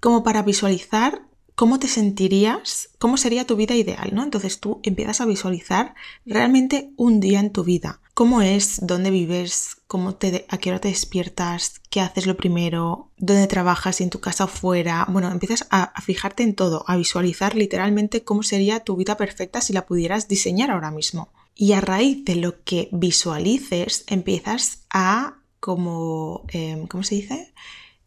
como 0.00 0.24
para 0.24 0.42
visualizar 0.42 1.22
cómo 1.54 1.78
te 1.78 1.86
sentirías, 1.86 2.90
cómo 2.98 3.16
sería 3.16 3.46
tu 3.46 3.54
vida 3.54 3.76
ideal, 3.76 4.10
¿no? 4.12 4.24
Entonces 4.24 4.58
tú 4.58 4.80
empiezas 4.82 5.20
a 5.20 5.24
visualizar 5.24 5.94
realmente 6.26 6.90
un 6.96 7.20
día 7.20 7.38
en 7.38 7.52
tu 7.52 7.62
vida. 7.62 8.00
¿Cómo 8.12 8.42
es? 8.42 8.84
¿Dónde 8.84 9.10
vives? 9.10 9.76
¿Cómo 9.86 10.16
te, 10.16 10.46
¿A 10.48 10.58
qué 10.58 10.70
hora 10.70 10.80
te 10.80 10.88
despiertas? 10.88 11.80
¿Qué 11.88 12.00
haces 12.00 12.26
lo 12.26 12.36
primero? 12.36 13.12
¿Dónde 13.18 13.46
trabajas? 13.46 14.00
¿En 14.00 14.10
tu 14.10 14.18
casa 14.18 14.44
o 14.44 14.48
fuera? 14.48 15.06
Bueno, 15.08 15.30
empiezas 15.30 15.64
a, 15.70 15.84
a 15.84 16.00
fijarte 16.02 16.42
en 16.42 16.56
todo, 16.56 16.84
a 16.88 16.96
visualizar 16.96 17.54
literalmente 17.54 18.24
cómo 18.24 18.42
sería 18.42 18.80
tu 18.80 18.96
vida 18.96 19.16
perfecta 19.16 19.60
si 19.60 19.72
la 19.72 19.86
pudieras 19.86 20.26
diseñar 20.26 20.72
ahora 20.72 20.90
mismo. 20.90 21.28
Y 21.58 21.72
a 21.72 21.80
raíz 21.80 22.22
de 22.26 22.36
lo 22.36 22.62
que 22.64 22.90
visualices, 22.92 24.04
empiezas 24.08 24.84
a 24.90 25.38
como, 25.58 26.44
em, 26.48 26.86
¿cómo 26.86 27.02
se 27.02 27.14
dice? 27.14 27.54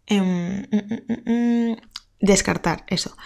Em, 0.05 0.67
mm, 0.71 0.77
mm, 1.25 1.71
mm, 1.71 1.77
descartar 2.19 2.85
eso. 2.87 3.17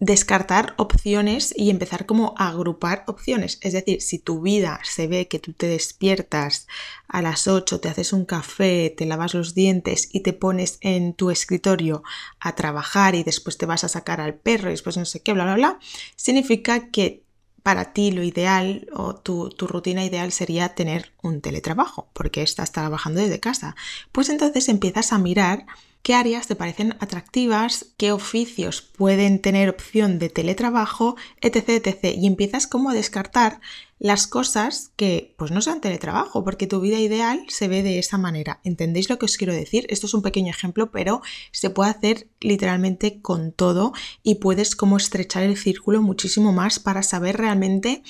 Descartar 0.00 0.74
opciones 0.76 1.54
y 1.56 1.70
empezar 1.70 2.04
como 2.06 2.34
a 2.36 2.48
agrupar 2.48 3.04
opciones. 3.06 3.58
Es 3.62 3.72
decir, 3.74 4.02
si 4.02 4.18
tu 4.18 4.40
vida 4.40 4.80
se 4.82 5.06
ve 5.06 5.28
que 5.28 5.38
tú 5.38 5.52
te 5.52 5.68
despiertas 5.68 6.66
a 7.06 7.22
las 7.22 7.46
8, 7.46 7.80
te 7.80 7.88
haces 7.88 8.12
un 8.12 8.24
café, 8.24 8.92
te 8.96 9.06
lavas 9.06 9.34
los 9.34 9.54
dientes 9.54 10.08
y 10.12 10.20
te 10.20 10.32
pones 10.32 10.78
en 10.80 11.14
tu 11.14 11.30
escritorio 11.30 12.02
a 12.40 12.56
trabajar 12.56 13.14
y 13.14 13.22
después 13.22 13.56
te 13.56 13.66
vas 13.66 13.84
a 13.84 13.88
sacar 13.88 14.20
al 14.20 14.34
perro 14.34 14.68
y 14.68 14.72
después 14.72 14.96
no 14.96 15.04
sé 15.04 15.22
qué, 15.22 15.32
bla, 15.32 15.44
bla, 15.44 15.54
bla, 15.54 15.78
significa 16.16 16.90
que 16.90 17.22
para 17.62 17.92
ti 17.92 18.10
lo 18.10 18.22
ideal 18.22 18.88
o 18.92 19.14
tu, 19.14 19.50
tu, 19.50 19.66
rutina 19.66 20.04
ideal 20.04 20.32
sería 20.32 20.74
tener 20.74 21.12
un 21.22 21.40
teletrabajo, 21.40 22.08
porque 22.12 22.42
estás 22.42 22.72
trabajando 22.72 23.20
desde 23.20 23.40
casa. 23.40 23.76
Pues 24.12 24.28
entonces 24.28 24.68
empiezas 24.68 25.12
a 25.12 25.18
mirar 25.18 25.66
qué 26.02 26.14
áreas 26.14 26.46
te 26.46 26.56
parecen 26.56 26.96
atractivas, 27.00 27.86
qué 27.96 28.12
oficios 28.12 28.82
pueden 28.82 29.40
tener 29.40 29.68
opción 29.68 30.18
de 30.18 30.28
teletrabajo, 30.28 31.16
etc, 31.40 31.68
etc. 31.68 32.16
Y 32.16 32.26
empiezas 32.26 32.66
como 32.66 32.90
a 32.90 32.94
descartar 32.94 33.60
las 33.98 34.26
cosas 34.26 34.92
que 34.96 35.34
pues 35.36 35.50
no 35.50 35.60
sean 35.60 35.82
teletrabajo, 35.82 36.42
porque 36.42 36.66
tu 36.66 36.80
vida 36.80 36.98
ideal 36.98 37.44
se 37.48 37.68
ve 37.68 37.82
de 37.82 37.98
esa 37.98 38.16
manera. 38.16 38.60
¿Entendéis 38.64 39.10
lo 39.10 39.18
que 39.18 39.26
os 39.26 39.36
quiero 39.36 39.52
decir? 39.52 39.86
Esto 39.90 40.06
es 40.06 40.14
un 40.14 40.22
pequeño 40.22 40.50
ejemplo, 40.50 40.90
pero 40.90 41.20
se 41.52 41.68
puede 41.68 41.90
hacer 41.90 42.28
literalmente 42.40 43.20
con 43.20 43.52
todo 43.52 43.92
y 44.22 44.36
puedes 44.36 44.74
como 44.74 44.96
estrechar 44.96 45.42
el 45.42 45.58
círculo 45.58 46.00
muchísimo 46.00 46.52
más 46.52 46.78
para 46.78 47.02
saber 47.02 47.36
realmente 47.36 48.02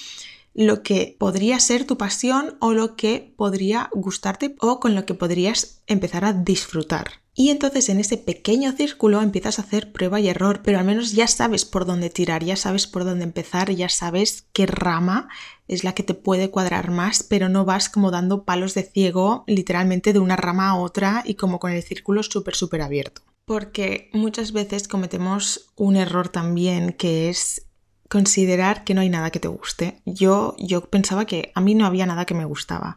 lo 0.54 0.82
que 0.82 1.16
podría 1.18 1.58
ser 1.58 1.84
tu 1.84 1.96
pasión 1.96 2.56
o 2.60 2.72
lo 2.72 2.94
que 2.94 3.32
podría 3.36 3.90
gustarte 3.92 4.54
o 4.60 4.80
con 4.80 4.94
lo 4.94 5.06
que 5.06 5.14
podrías 5.14 5.82
empezar 5.86 6.24
a 6.24 6.32
disfrutar. 6.32 7.19
Y 7.34 7.50
entonces 7.50 7.88
en 7.88 8.00
ese 8.00 8.16
pequeño 8.16 8.72
círculo 8.72 9.22
empiezas 9.22 9.58
a 9.58 9.62
hacer 9.62 9.92
prueba 9.92 10.18
y 10.20 10.28
error, 10.28 10.62
pero 10.64 10.78
al 10.78 10.84
menos 10.84 11.12
ya 11.12 11.28
sabes 11.28 11.64
por 11.64 11.86
dónde 11.86 12.10
tirar, 12.10 12.44
ya 12.44 12.56
sabes 12.56 12.86
por 12.86 13.04
dónde 13.04 13.24
empezar, 13.24 13.70
ya 13.70 13.88
sabes 13.88 14.46
qué 14.52 14.66
rama 14.66 15.28
es 15.68 15.84
la 15.84 15.94
que 15.94 16.02
te 16.02 16.14
puede 16.14 16.50
cuadrar 16.50 16.90
más, 16.90 17.22
pero 17.22 17.48
no 17.48 17.64
vas 17.64 17.88
como 17.88 18.10
dando 18.10 18.44
palos 18.44 18.74
de 18.74 18.82
ciego 18.82 19.44
literalmente 19.46 20.12
de 20.12 20.18
una 20.18 20.36
rama 20.36 20.70
a 20.70 20.76
otra 20.76 21.22
y 21.24 21.34
como 21.34 21.60
con 21.60 21.70
el 21.70 21.82
círculo 21.82 22.24
súper, 22.24 22.56
súper 22.56 22.82
abierto. 22.82 23.22
Porque 23.44 24.10
muchas 24.12 24.52
veces 24.52 24.88
cometemos 24.88 25.70
un 25.76 25.96
error 25.96 26.28
también 26.28 26.92
que 26.92 27.28
es 27.28 27.66
considerar 28.08 28.82
que 28.82 28.94
no 28.94 29.00
hay 29.00 29.08
nada 29.08 29.30
que 29.30 29.38
te 29.38 29.48
guste. 29.48 30.02
Yo, 30.04 30.56
yo 30.58 30.82
pensaba 30.82 31.24
que 31.24 31.52
a 31.54 31.60
mí 31.60 31.76
no 31.76 31.86
había 31.86 32.06
nada 32.06 32.24
que 32.24 32.34
me 32.34 32.44
gustaba. 32.44 32.96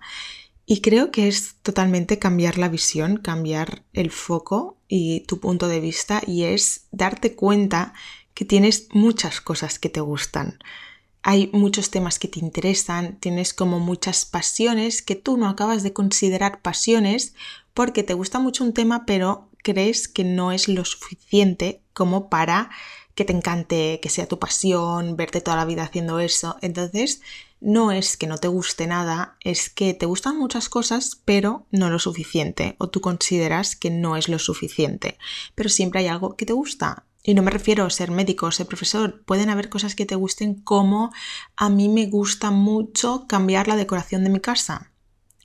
Y 0.74 0.82
creo 0.82 1.12
que 1.12 1.28
es 1.28 1.58
totalmente 1.62 2.18
cambiar 2.18 2.58
la 2.58 2.68
visión, 2.68 3.18
cambiar 3.18 3.84
el 3.94 4.10
foco 4.10 4.80
y 4.88 5.20
tu 5.28 5.40
punto 5.40 5.68
de 5.68 5.80
vista 5.80 6.24
y 6.26 6.46
es 6.46 6.88
darte 6.92 7.36
cuenta 7.36 7.94
que 8.34 8.44
tienes 8.44 8.88
muchas 8.92 9.40
cosas 9.40 9.78
que 9.78 9.90
te 9.90 10.02
gustan. 10.02 10.58
Hay 11.22 11.52
muchos 11.54 11.92
temas 11.92 12.18
que 12.18 12.28
te 12.28 12.40
interesan, 12.40 13.20
tienes 13.20 13.54
como 13.54 13.80
muchas 13.80 14.26
pasiones 14.26 15.04
que 15.04 15.16
tú 15.16 15.38
no 15.38 15.48
acabas 15.48 15.84
de 15.84 15.94
considerar 15.94 16.64
pasiones 16.64 17.36
porque 17.76 18.02
te 18.02 18.16
gusta 18.16 18.40
mucho 18.40 18.64
un 18.64 18.74
tema 18.74 19.06
pero 19.06 19.52
crees 19.62 20.08
que 20.08 20.24
no 20.24 20.52
es 20.52 20.68
lo 20.68 20.86
suficiente 20.86 21.84
como 21.94 22.32
para 22.32 22.72
que 23.14 23.26
te 23.26 23.34
encante, 23.34 24.00
que 24.02 24.10
sea 24.10 24.28
tu 24.28 24.40
pasión, 24.40 25.18
verte 25.18 25.40
toda 25.40 25.58
la 25.58 25.66
vida 25.66 25.84
haciendo 25.84 26.20
eso. 26.20 26.58
Entonces, 26.62 27.22
no 27.64 27.92
es 27.92 28.18
que 28.18 28.28
no 28.28 28.38
te 28.38 28.48
guste 28.48 28.88
nada, 28.88 29.38
es 29.40 29.70
que 29.70 29.94
te 29.94 30.06
gustan 30.06 30.38
muchas 30.38 30.70
cosas, 30.70 31.22
pero 31.24 31.66
no 31.72 31.90
lo 31.90 31.98
suficiente, 31.98 32.76
o 32.78 32.90
tú 32.90 33.02
consideras 33.02 33.76
que 33.76 33.90
no 33.90 34.18
es 34.18 34.28
lo 34.28 34.38
suficiente. 34.38 35.18
Pero 35.56 35.70
siempre 35.70 36.02
hay 36.02 36.08
algo 36.08 36.36
que 36.36 36.46
te 36.46 36.54
gusta. 36.54 37.06
Y 37.24 37.36
no 37.36 37.42
me 37.42 37.52
refiero 37.52 37.86
a 37.86 37.90
ser 37.90 38.12
médico 38.12 38.48
o 38.48 38.52
ser 38.52 38.68
profesor, 38.68 39.24
pueden 39.24 39.50
haber 39.50 39.70
cosas 39.70 39.96
que 39.96 40.06
te 40.06 40.16
gusten 40.16 40.56
como 40.56 41.12
a 41.56 41.70
mí 41.70 41.88
me 41.88 42.08
gusta 42.08 42.52
mucho 42.52 43.26
cambiar 43.28 43.70
la 43.70 43.78
decoración 43.78 44.26
de 44.26 44.30
mi 44.30 44.42
casa. 44.42 44.92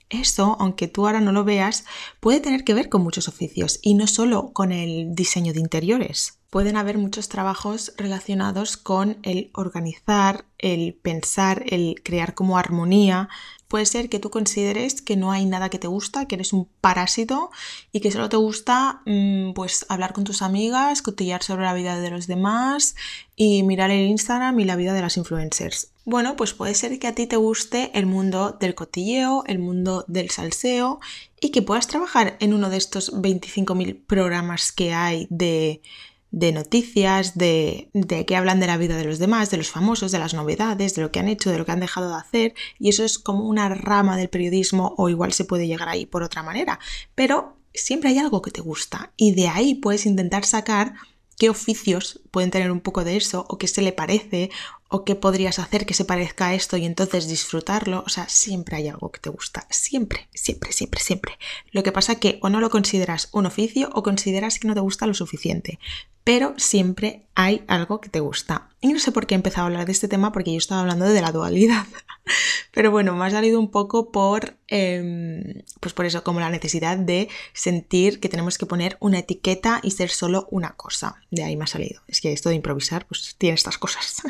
Eso, 0.09 0.57
aunque 0.59 0.87
tú 0.87 1.05
ahora 1.05 1.21
no 1.21 1.31
lo 1.31 1.45
veas, 1.45 1.85
puede 2.19 2.41
tener 2.41 2.65
que 2.65 2.73
ver 2.73 2.89
con 2.89 3.01
muchos 3.01 3.29
oficios 3.29 3.79
y 3.81 3.93
no 3.93 4.07
solo 4.07 4.51
con 4.51 4.71
el 4.73 5.15
diseño 5.15 5.53
de 5.53 5.61
interiores. 5.61 6.38
Pueden 6.49 6.77
haber 6.77 6.97
muchos 6.97 7.29
trabajos 7.29 7.93
relacionados 7.95 8.75
con 8.75 9.19
el 9.21 9.51
organizar, 9.53 10.45
el 10.57 10.95
pensar, 10.95 11.63
el 11.67 12.01
crear 12.03 12.33
como 12.33 12.57
armonía. 12.57 13.29
Puede 13.67 13.85
ser 13.85 14.09
que 14.09 14.17
tú 14.17 14.31
consideres 14.31 15.03
que 15.03 15.15
no 15.15 15.31
hay 15.31 15.45
nada 15.45 15.69
que 15.69 15.77
te 15.77 15.85
gusta, 15.85 16.25
que 16.25 16.33
eres 16.33 16.51
un 16.51 16.67
parásito 16.81 17.51
y 17.91 17.99
que 17.99 18.11
solo 18.11 18.29
te 18.29 18.37
gusta 18.37 19.03
mm, 19.05 19.53
pues 19.53 19.85
hablar 19.89 20.11
con 20.11 20.23
tus 20.23 20.41
amigas, 20.41 21.03
cotillar 21.03 21.43
sobre 21.43 21.65
la 21.65 21.75
vida 21.75 21.99
de 21.99 22.09
los 22.09 22.25
demás 22.25 22.95
y 23.35 23.61
mirar 23.61 23.91
el 23.91 24.07
Instagram 24.07 24.59
y 24.59 24.65
la 24.65 24.75
vida 24.75 24.93
de 24.93 25.01
las 25.01 25.17
influencers. 25.17 25.91
Bueno, 26.03 26.35
pues 26.35 26.53
puede 26.53 26.73
ser 26.73 26.97
que 26.97 27.05
a 27.05 27.13
ti 27.13 27.27
te 27.27 27.35
guste 27.35 27.91
el 27.93 28.07
mundo 28.07 28.57
del 28.59 28.73
cotilleo, 28.73 29.43
el 29.45 29.59
mundo 29.59 30.03
del 30.07 30.31
salseo 30.31 30.99
y 31.39 31.51
que 31.51 31.61
puedas 31.61 31.85
trabajar 31.85 32.37
en 32.39 32.55
uno 32.55 32.71
de 32.71 32.77
estos 32.77 33.13
25.000 33.13 34.03
programas 34.07 34.71
que 34.71 34.93
hay 34.93 35.27
de, 35.29 35.83
de 36.31 36.51
noticias, 36.51 37.37
de, 37.37 37.89
de 37.93 38.25
que 38.25 38.35
hablan 38.35 38.59
de 38.59 38.67
la 38.67 38.77
vida 38.77 38.97
de 38.97 39.05
los 39.05 39.19
demás, 39.19 39.49
de 39.49 39.57
los 39.57 39.69
famosos, 39.69 40.11
de 40.11 40.19
las 40.19 40.33
novedades, 40.33 40.95
de 40.95 41.01
lo 41.01 41.11
que 41.11 41.19
han 41.19 41.27
hecho, 41.27 41.49
de 41.49 41.57
lo 41.57 41.65
que 41.65 41.71
han 41.71 41.79
dejado 41.79 42.09
de 42.09 42.17
hacer, 42.17 42.53
y 42.77 42.89
eso 42.89 43.03
es 43.03 43.17
como 43.17 43.47
una 43.47 43.69
rama 43.69 44.17
del 44.17 44.29
periodismo 44.29 44.93
o 44.97 45.09
igual 45.09 45.33
se 45.33 45.45
puede 45.45 45.67
llegar 45.67 45.89
ahí 45.89 46.05
por 46.05 46.23
otra 46.23 46.43
manera, 46.43 46.79
pero 47.15 47.57
siempre 47.73 48.09
hay 48.09 48.17
algo 48.17 48.41
que 48.41 48.51
te 48.51 48.61
gusta 48.61 49.11
y 49.15 49.33
de 49.33 49.47
ahí 49.47 49.75
puedes 49.75 50.05
intentar 50.05 50.45
sacar 50.45 50.93
qué 51.37 51.49
oficios 51.49 52.21
pueden 52.31 52.51
tener 52.51 52.71
un 52.71 52.79
poco 52.79 53.03
de 53.03 53.17
eso 53.17 53.45
o 53.49 53.57
qué 53.57 53.67
se 53.67 53.81
le 53.81 53.91
parece 53.91 54.49
o 54.89 55.05
qué 55.05 55.15
podrías 55.15 55.59
hacer 55.59 55.85
que 55.85 55.93
se 55.93 56.03
parezca 56.03 56.47
a 56.47 56.55
esto 56.55 56.75
y 56.75 56.85
entonces 56.85 57.27
disfrutarlo. 57.27 58.03
O 58.05 58.09
sea, 58.09 58.27
siempre 58.27 58.77
hay 58.77 58.87
algo 58.87 59.11
que 59.11 59.19
te 59.19 59.29
gusta. 59.29 59.67
Siempre, 59.69 60.27
siempre, 60.33 60.73
siempre, 60.73 60.99
siempre. 60.99 61.33
Lo 61.71 61.83
que 61.83 61.91
pasa 61.91 62.15
que 62.15 62.39
o 62.41 62.49
no 62.49 62.59
lo 62.59 62.69
consideras 62.69 63.29
un 63.31 63.45
oficio 63.45 63.89
o 63.93 64.03
consideras 64.03 64.59
que 64.59 64.67
no 64.67 64.73
te 64.73 64.79
gusta 64.79 65.05
lo 65.05 65.13
suficiente. 65.13 65.79
Pero 66.23 66.53
siempre 66.57 67.27
hay 67.35 67.63
algo 67.67 68.01
que 68.01 68.09
te 68.09 68.19
gusta. 68.19 68.69
Y 68.81 68.93
no 68.93 68.99
sé 68.99 69.11
por 69.11 69.27
qué 69.27 69.35
he 69.35 69.37
empezado 69.37 69.63
a 69.63 69.67
hablar 69.67 69.85
de 69.85 69.91
este 69.91 70.07
tema 70.07 70.31
porque 70.31 70.51
yo 70.51 70.57
estaba 70.57 70.81
hablando 70.81 71.05
de 71.05 71.21
la 71.21 71.31
dualidad. 71.31 71.85
Pero 72.71 72.91
bueno, 72.91 73.15
me 73.15 73.25
ha 73.25 73.31
salido 73.31 73.59
un 73.59 73.71
poco 73.71 74.11
por, 74.11 74.57
em, 74.67 75.63
pues 75.79 75.93
por 75.93 76.05
eso, 76.05 76.23
como 76.23 76.39
la 76.39 76.49
necesidad 76.49 76.97
de 76.97 77.29
sentir 77.53 78.19
que 78.19 78.29
tenemos 78.29 78.57
que 78.57 78.65
poner 78.65 78.97
una 78.99 79.19
etiqueta 79.19 79.79
y 79.83 79.91
ser 79.91 80.09
solo 80.09 80.47
una 80.51 80.75
cosa. 80.75 81.15
De 81.31 81.43
ahí 81.43 81.57
me 81.57 81.63
ha 81.63 81.67
salido. 81.67 82.01
Es 82.07 82.18
que 82.21 82.33
esto 82.33 82.49
de 82.49 82.55
improvisar, 82.55 83.05
pues 83.07 83.35
tiene 83.37 83.55
estas 83.55 83.77
cosas. 83.77 84.21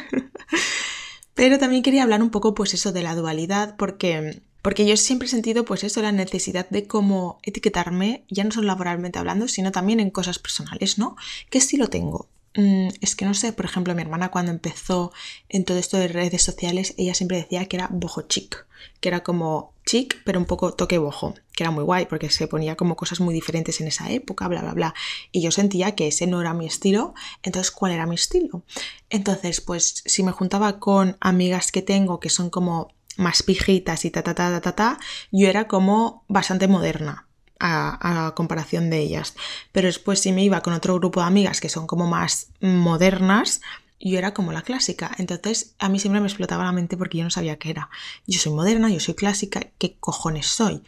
Pero 1.34 1.58
también 1.58 1.84
quería 1.84 2.03
hablar 2.03 2.22
un 2.22 2.31
poco, 2.31 2.53
pues 2.53 2.74
eso, 2.74 2.91
de 2.91 3.01
la 3.01 3.15
dualidad, 3.15 3.75
porque, 3.77 4.41
porque 4.62 4.86
yo 4.86 4.98
siempre 4.98 5.27
he 5.27 5.31
sentido, 5.31 5.63
pues 5.63 5.84
eso, 5.84 6.01
la 6.01 6.12
necesidad 6.12 6.69
de 6.69 6.86
cómo 6.86 7.39
etiquetarme, 7.43 8.25
ya 8.29 8.43
no 8.43 8.51
solo 8.51 8.67
laboralmente 8.67 9.19
hablando, 9.19 9.48
sino 9.48 9.72
también 9.72 10.00
en 10.00 10.10
cosas 10.10 10.38
personales, 10.39 10.98
¿no? 10.98 11.15
¿Qué 11.50 11.60
estilo 11.60 11.88
tengo? 11.88 12.27
Mm, 12.60 12.89
es 13.01 13.16
que 13.16 13.25
no 13.25 13.34
sé, 13.34 13.54
por 13.54 13.66
ejemplo, 13.66 13.96
mi 13.96 14.01
hermana 14.01 14.30
cuando 14.30 14.51
empezó 14.51 15.12
en 15.48 15.66
todo 15.66 15.78
esto 15.78 15.98
de 15.98 16.08
redes 16.08 16.42
sociales, 16.44 16.94
ella 16.98 17.13
siempre 17.13 17.38
decía 17.38 17.66
que 17.66 17.78
era 17.78 17.89
bojo 17.92 18.24
chic, 18.24 18.66
que 19.00 19.10
era 19.10 19.24
como 19.24 19.74
chic, 19.86 20.22
pero 20.25 20.39
un 20.39 20.46
poco 20.46 20.74
toque 20.74 20.98
bojo, 20.98 21.36
que 21.54 21.63
era 21.63 21.72
muy 21.72 21.84
guay 21.84 22.06
porque 22.06 22.30
se 22.30 22.48
ponía 22.48 22.75
como 22.75 22.96
cosas 22.96 23.20
muy 23.20 23.34
diferentes 23.34 23.82
en 23.82 23.88
esa 23.88 24.12
época, 24.12 24.48
bla, 24.48 24.62
bla, 24.62 24.74
bla. 24.74 24.94
Y 25.32 25.42
yo 25.42 25.51
sentía 25.51 25.96
que 25.96 26.08
ese 26.08 26.28
no 26.28 26.42
era 26.42 26.54
mi 26.54 26.66
estilo, 26.66 27.13
entonces, 27.44 27.72
¿cuál 27.72 27.94
era 27.94 28.06
mi 28.06 28.16
estilo? 28.16 28.63
Entonces, 29.10 29.62
pues 29.62 30.04
si 30.06 30.24
me 30.24 30.32
juntaba 30.32 30.80
con 30.80 31.18
amigas 31.22 31.72
que 31.72 31.82
tengo 31.82 32.20
que 32.20 32.30
son 32.30 32.50
como 32.50 32.94
más 33.18 33.44
pijitas 33.44 34.06
y 34.06 34.12
ta, 34.12 34.24
ta, 34.24 34.34
ta, 34.34 34.50
ta, 34.50 34.62
ta, 34.62 34.75
ta 34.75 35.00
yo 35.32 35.48
era 35.48 35.68
como 35.68 36.24
bastante 36.28 36.68
moderna 36.68 37.29
a, 37.60 38.34
comparación 38.36 38.89
de 38.89 39.00
ellas. 39.00 39.36
Pero 39.72 39.88
después 39.88 40.20
si 40.20 40.32
me 40.32 40.44
iba 40.44 40.62
con 40.62 40.74
otro 40.74 40.96
grupo 40.96 41.22
de 41.22 41.28
amigas 41.28 41.62
que 41.62 41.70
son 41.70 41.88
como 41.88 42.08
más 42.08 42.51
modernas, 42.62 43.62
yo 44.00 44.18
era 44.18 44.34
como 44.34 44.51
la 44.51 44.62
clásica. 44.62 45.12
Entonces 45.18 45.75
a 45.80 45.89
mí 45.89 46.00
siempre 46.00 46.22
me 46.22 46.28
explotaba 46.28 46.63
la 46.63 46.72
mente 46.72 46.98
porque 46.98 47.18
yo 47.18 47.24
no 47.24 47.30
sabía 47.30 47.58
qué 47.58 47.72
era. 47.72 47.89
Yo 48.28 48.39
soy 48.39 48.54
moderna, 48.54 48.89
yo 48.89 49.00
soy 49.00 49.13
clásica, 49.13 49.68
¿qué 49.78 49.98
cojones 50.00 50.48
soy? 50.48 50.84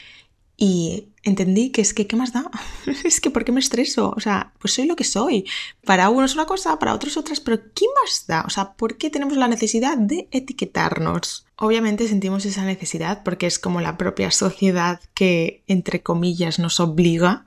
Y 0.64 1.08
entendí 1.24 1.72
que 1.72 1.82
es 1.82 1.92
que, 1.92 2.06
¿qué 2.06 2.16
más 2.16 2.34
da? 2.34 2.50
es 3.04 3.20
que, 3.20 3.32
¿por 3.32 3.44
qué 3.44 3.52
me 3.52 3.60
estreso? 3.60 4.14
O 4.16 4.20
sea, 4.20 4.54
pues 4.60 4.74
soy 4.74 4.86
lo 4.86 4.96
que 4.96 5.04
soy. 5.04 5.46
Para 5.84 6.10
unos 6.10 6.36
una 6.36 6.46
cosa, 6.46 6.78
para 6.78 6.94
otros 6.94 7.18
otras, 7.18 7.40
pero 7.40 7.60
¿qué 7.74 7.88
más 8.00 8.28
da? 8.28 8.44
O 8.46 8.52
sea, 8.52 8.74
¿por 8.74 8.98
qué 8.98 9.10
tenemos 9.10 9.38
la 9.38 9.48
necesidad 9.48 9.98
de 9.98 10.28
etiquetarnos? 10.32 11.48
Obviamente 11.64 12.08
sentimos 12.08 12.44
esa 12.48 12.66
necesidad 12.66 13.22
porque 13.22 13.46
es 13.46 13.60
como 13.60 13.82
la 13.82 13.96
propia 13.96 14.32
sociedad 14.32 15.00
que, 15.14 15.62
entre 15.68 16.02
comillas, 16.02 16.58
nos 16.58 16.80
obliga. 16.80 17.46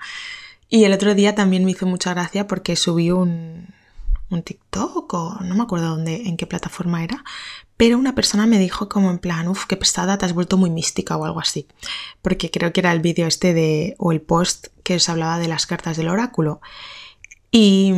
Y 0.71 0.85
el 0.85 0.93
otro 0.93 1.17
día 1.17 1.35
también 1.35 1.65
me 1.65 1.73
hizo 1.73 1.85
mucha 1.85 2.15
gracia 2.15 2.47
porque 2.47 2.77
subí 2.77 3.11
un, 3.11 3.67
un 4.31 4.43
TikTok 4.45 5.13
o 5.15 5.39
no 5.41 5.57
me 5.57 5.65
acuerdo 5.65 5.89
dónde, 5.89 6.29
en 6.29 6.37
qué 6.37 6.47
plataforma 6.47 7.03
era, 7.03 7.25
pero 7.77 7.99
una 7.99 8.15
persona 8.15 8.47
me 8.47 8.61
dijo 8.61 8.89
como 8.89 9.11
en 9.11 9.19
plan, 9.19 9.49
uff, 9.49 9.67
qué 9.67 9.77
pesada, 9.77 10.17
te 10.17 10.27
has 10.27 10.33
vuelto 10.33 10.59
muy 10.59 10.71
mística 10.71 11.17
o 11.17 11.25
algo 11.25 11.41
así. 11.41 11.67
Porque 12.23 12.53
creo 12.53 12.73
que 12.73 12.83
era 12.83 12.93
el 12.93 13.01
vídeo 13.01 13.27
este 13.27 13.53
de, 13.53 13.97
o 13.99 14.13
el 14.13 14.21
post 14.21 14.69
que 14.85 14.95
os 14.95 15.09
hablaba 15.09 15.41
de 15.41 15.49
las 15.49 15.67
cartas 15.67 15.97
del 15.97 16.09
oráculo. 16.09 16.61
Y, 17.51 17.93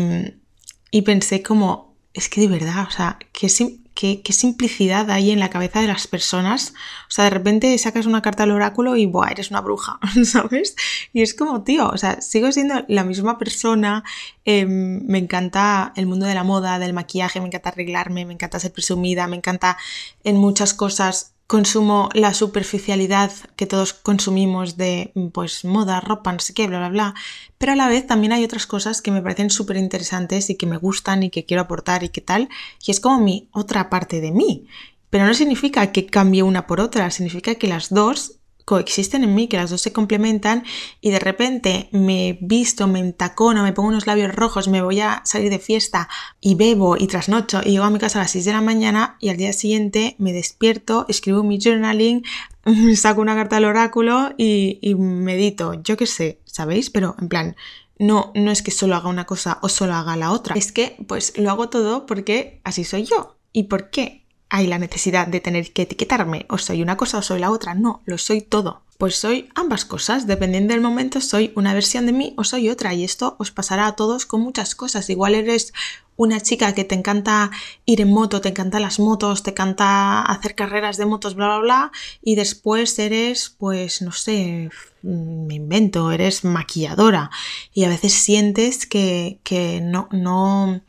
y 0.90 1.02
pensé 1.02 1.42
como, 1.42 1.94
es 2.14 2.30
que 2.30 2.40
de 2.40 2.48
verdad, 2.48 2.86
o 2.88 2.90
sea, 2.90 3.18
que, 3.32 3.50
qué, 3.96 4.22
simplicidad 4.32 5.10
hay 5.10 5.30
en 5.30 5.40
la 5.40 5.50
cabeza 5.50 5.80
de 5.80 5.88
las 5.88 6.06
personas. 6.06 6.74
O 7.08 7.10
sea, 7.10 7.24
de 7.24 7.30
repente 7.30 7.76
sacas 7.78 8.06
una 8.06 8.22
carta 8.22 8.42
al 8.44 8.52
oráculo 8.52 8.94
y, 8.94 9.06
¡buah! 9.06 9.30
Eres 9.30 9.50
una 9.50 9.62
bruja, 9.62 9.98
¿sabes? 10.24 10.76
Y 11.12 11.22
es 11.22 11.34
como, 11.34 11.64
tío, 11.64 11.88
o 11.88 11.96
sea, 11.96 12.20
sigo 12.20 12.52
siendo 12.52 12.84
la 12.88 13.04
misma 13.04 13.38
persona. 13.38 14.04
Em, 14.44 15.04
me 15.06 15.18
encanta 15.18 15.92
el 15.96 16.06
mundo 16.06 16.26
de 16.26 16.34
la 16.34 16.44
moda, 16.44 16.78
del 16.78 16.92
maquillaje, 16.92 17.40
me 17.40 17.46
encanta 17.46 17.70
arreglarme, 17.70 18.26
me 18.26 18.34
encanta 18.34 18.60
ser 18.60 18.72
presumida, 18.72 19.26
me 19.26 19.36
encanta 19.36 19.78
en 20.22 20.36
muchas 20.36 20.74
cosas 20.74 21.35
consumo 21.46 22.08
la 22.12 22.34
superficialidad 22.34 23.30
que 23.54 23.66
todos 23.66 23.92
consumimos 23.92 24.76
de 24.76 25.12
pues 25.32 25.64
moda, 25.64 26.00
ropa, 26.00 26.32
no 26.32 26.40
sé 26.40 26.54
qué, 26.54 26.66
bla, 26.66 26.78
bla, 26.78 26.88
bla, 26.88 27.14
pero 27.58 27.72
a 27.72 27.76
la 27.76 27.88
vez 27.88 28.06
también 28.06 28.32
hay 28.32 28.44
otras 28.44 28.66
cosas 28.66 29.00
que 29.00 29.12
me 29.12 29.22
parecen 29.22 29.50
súper 29.50 29.76
interesantes 29.76 30.50
y 30.50 30.56
que 30.56 30.66
me 30.66 30.76
gustan 30.76 31.22
y 31.22 31.30
que 31.30 31.44
quiero 31.44 31.62
aportar 31.62 32.02
y 32.02 32.08
qué 32.08 32.20
tal, 32.20 32.48
y 32.84 32.90
es 32.90 33.00
como 33.00 33.20
mi 33.20 33.48
otra 33.52 33.88
parte 33.90 34.20
de 34.20 34.32
mí. 34.32 34.66
Pero 35.08 35.24
no 35.24 35.34
significa 35.34 35.92
que 35.92 36.06
cambie 36.06 36.42
una 36.42 36.66
por 36.66 36.80
otra, 36.80 37.10
significa 37.10 37.54
que 37.54 37.68
las 37.68 37.90
dos 37.90 38.35
coexisten 38.66 39.22
en 39.22 39.34
mí, 39.34 39.46
que 39.46 39.56
las 39.56 39.70
dos 39.70 39.80
se 39.80 39.92
complementan 39.92 40.64
y 41.00 41.10
de 41.10 41.20
repente 41.20 41.88
me 41.92 42.36
visto, 42.42 42.88
me 42.88 42.98
entacono, 42.98 43.62
me 43.62 43.72
pongo 43.72 43.88
unos 43.88 44.08
labios 44.08 44.34
rojos, 44.34 44.66
me 44.66 44.82
voy 44.82 45.00
a 45.00 45.22
salir 45.24 45.50
de 45.50 45.60
fiesta 45.60 46.08
y 46.40 46.56
bebo 46.56 46.96
y 46.98 47.06
trasnocho 47.06 47.60
y 47.64 47.70
llego 47.70 47.84
a 47.84 47.90
mi 47.90 48.00
casa 48.00 48.18
a 48.18 48.22
las 48.22 48.32
6 48.32 48.44
de 48.44 48.52
la 48.52 48.60
mañana 48.60 49.16
y 49.20 49.28
al 49.28 49.36
día 49.36 49.52
siguiente 49.52 50.16
me 50.18 50.32
despierto, 50.32 51.06
escribo 51.08 51.44
mi 51.44 51.60
journaling, 51.60 52.24
saco 52.96 53.20
una 53.20 53.36
carta 53.36 53.58
al 53.58 53.66
oráculo 53.66 54.34
y, 54.36 54.80
y 54.82 54.96
medito, 54.96 55.80
yo 55.84 55.96
qué 55.96 56.06
sé, 56.06 56.40
¿sabéis? 56.44 56.90
Pero 56.90 57.14
en 57.20 57.28
plan, 57.28 57.56
no, 58.00 58.32
no 58.34 58.50
es 58.50 58.62
que 58.62 58.72
solo 58.72 58.96
haga 58.96 59.08
una 59.08 59.26
cosa 59.26 59.60
o 59.62 59.68
solo 59.68 59.94
haga 59.94 60.16
la 60.16 60.32
otra, 60.32 60.56
es 60.56 60.72
que 60.72 60.96
pues 61.06 61.38
lo 61.38 61.50
hago 61.50 61.68
todo 61.68 62.04
porque 62.04 62.60
así 62.64 62.82
soy 62.82 63.04
yo. 63.04 63.36
¿Y 63.52 63.64
por 63.64 63.90
qué? 63.90 64.25
Hay 64.56 64.66
la 64.66 64.78
necesidad 64.78 65.26
de 65.26 65.40
tener 65.40 65.70
que 65.72 65.82
etiquetarme, 65.82 66.46
o 66.48 66.56
soy 66.56 66.80
una 66.80 66.96
cosa 66.96 67.18
o 67.18 67.22
soy 67.22 67.40
la 67.40 67.50
otra, 67.50 67.74
no, 67.74 68.00
lo 68.06 68.16
soy 68.16 68.40
todo. 68.40 68.82
Pues 68.96 69.16
soy 69.16 69.50
ambas 69.54 69.84
cosas, 69.84 70.26
dependiendo 70.26 70.72
del 70.72 70.80
momento 70.80 71.20
soy 71.20 71.52
una 71.54 71.74
versión 71.74 72.06
de 72.06 72.12
mí 72.12 72.32
o 72.38 72.44
soy 72.44 72.70
otra. 72.70 72.94
Y 72.94 73.04
esto 73.04 73.36
os 73.38 73.50
pasará 73.50 73.86
a 73.86 73.96
todos 73.96 74.24
con 74.24 74.40
muchas 74.40 74.74
cosas. 74.74 75.10
Igual 75.10 75.34
eres 75.34 75.74
una 76.16 76.40
chica 76.40 76.74
que 76.74 76.84
te 76.84 76.94
encanta 76.94 77.50
ir 77.84 78.00
en 78.00 78.10
moto, 78.10 78.40
te 78.40 78.48
encantan 78.48 78.80
las 78.80 78.98
motos, 78.98 79.42
te 79.42 79.50
encanta 79.50 80.22
hacer 80.22 80.54
carreras 80.54 80.96
de 80.96 81.04
motos, 81.04 81.34
bla, 81.34 81.48
bla, 81.48 81.58
bla, 81.58 81.92
y 82.22 82.36
después 82.36 82.98
eres, 82.98 83.54
pues, 83.58 84.00
no 84.00 84.12
sé, 84.12 84.70
me 85.02 85.54
invento, 85.54 86.10
eres 86.10 86.44
maquilladora. 86.44 87.30
Y 87.74 87.84
a 87.84 87.90
veces 87.90 88.14
sientes 88.14 88.86
que, 88.86 89.40
que 89.42 89.82
no, 89.82 90.08
no, 90.10 90.80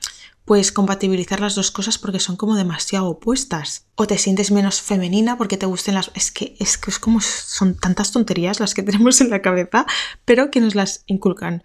puedes 0.47 0.71
compatibilizar 0.71 1.41
las 1.41 1.55
dos 1.55 1.71
cosas 1.71 1.97
porque 1.97 2.21
son 2.21 2.37
como 2.37 2.55
demasiado 2.55 3.09
opuestas. 3.09 3.85
O 3.95 4.07
te 4.07 4.17
sientes 4.17 4.49
menos 4.49 4.81
femenina 4.81 5.37
porque 5.37 5.57
te 5.57 5.65
gusten 5.65 5.93
las... 5.93 6.09
Es 6.15 6.31
que 6.31 6.55
es, 6.57 6.77
que 6.77 6.89
es 6.89 6.99
como 6.99 7.19
son 7.19 7.75
tantas 7.75 8.13
tonterías 8.13 8.61
las 8.61 8.73
que 8.73 8.81
tenemos 8.89 9.19
en 9.19 9.29
la 9.29 9.41
cabeza, 9.41 9.85
pero 10.23 10.49
que 10.49 10.61
nos 10.61 10.73
las 10.73 11.03
inculcan. 11.05 11.63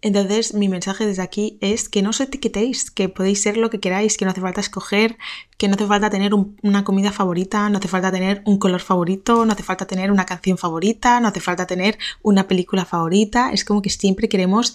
Entonces, 0.00 0.54
mi 0.54 0.68
mensaje 0.68 1.06
desde 1.06 1.22
aquí 1.22 1.58
es 1.60 1.90
que 1.90 2.02
no 2.02 2.10
os 2.10 2.20
etiquetéis, 2.20 2.90
que 2.90 3.10
podéis 3.10 3.42
ser 3.42 3.58
lo 3.58 3.68
que 3.68 3.80
queráis, 3.80 4.16
que 4.16 4.24
no 4.24 4.30
hace 4.32 4.40
falta 4.40 4.62
escoger, 4.62 5.16
que 5.58 5.68
no 5.68 5.74
hace 5.74 5.86
falta 5.86 6.10
tener 6.10 6.32
una 6.34 6.84
comida 6.84 7.12
favorita, 7.12 7.68
no 7.68 7.78
hace 7.78 7.86
falta 7.86 8.10
tener 8.10 8.42
un 8.46 8.58
color 8.58 8.80
favorito, 8.80 9.44
no 9.44 9.52
hace 9.52 9.62
falta 9.62 9.86
tener 9.86 10.10
una 10.10 10.24
canción 10.24 10.56
favorita, 10.56 11.20
no 11.20 11.28
hace 11.28 11.40
falta 11.40 11.66
tener 11.66 11.98
una 12.22 12.48
película 12.48 12.86
favorita. 12.86 13.52
Es 13.52 13.64
como 13.64 13.82
que 13.82 13.90
siempre 13.90 14.28
queremos 14.28 14.74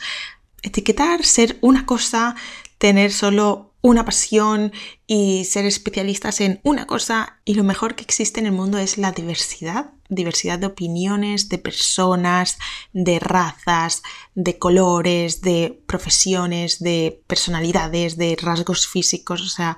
etiquetar, 0.62 1.26
ser 1.26 1.58
una 1.62 1.86
cosa, 1.86 2.36
tener 2.78 3.12
solo 3.12 3.74
una 3.82 4.06
pasión 4.06 4.74
y 5.06 5.46
ser 5.46 5.66
especialistas 5.66 6.42
en 6.42 6.60
una 6.64 6.88
cosa 6.88 7.40
y 7.46 7.54
lo 7.54 7.64
mejor 7.64 7.96
que 7.96 8.04
existe 8.04 8.40
en 8.40 8.48
el 8.48 8.52
mundo 8.52 8.78
es 8.78 8.98
la 8.98 9.12
diversidad, 9.12 9.92
diversidad 10.10 10.60
de 10.60 10.68
opiniones, 10.68 11.48
de 11.50 11.58
personas, 11.58 12.58
de 12.92 13.20
razas, 13.20 14.04
de 14.36 14.58
colores, 14.58 15.42
de 15.42 15.80
profesiones, 15.88 16.80
de 16.80 17.22
personalidades, 17.28 18.18
de 18.18 18.38
rasgos 18.40 18.88
físicos, 18.88 19.42
o 19.42 19.50
sea, 19.50 19.78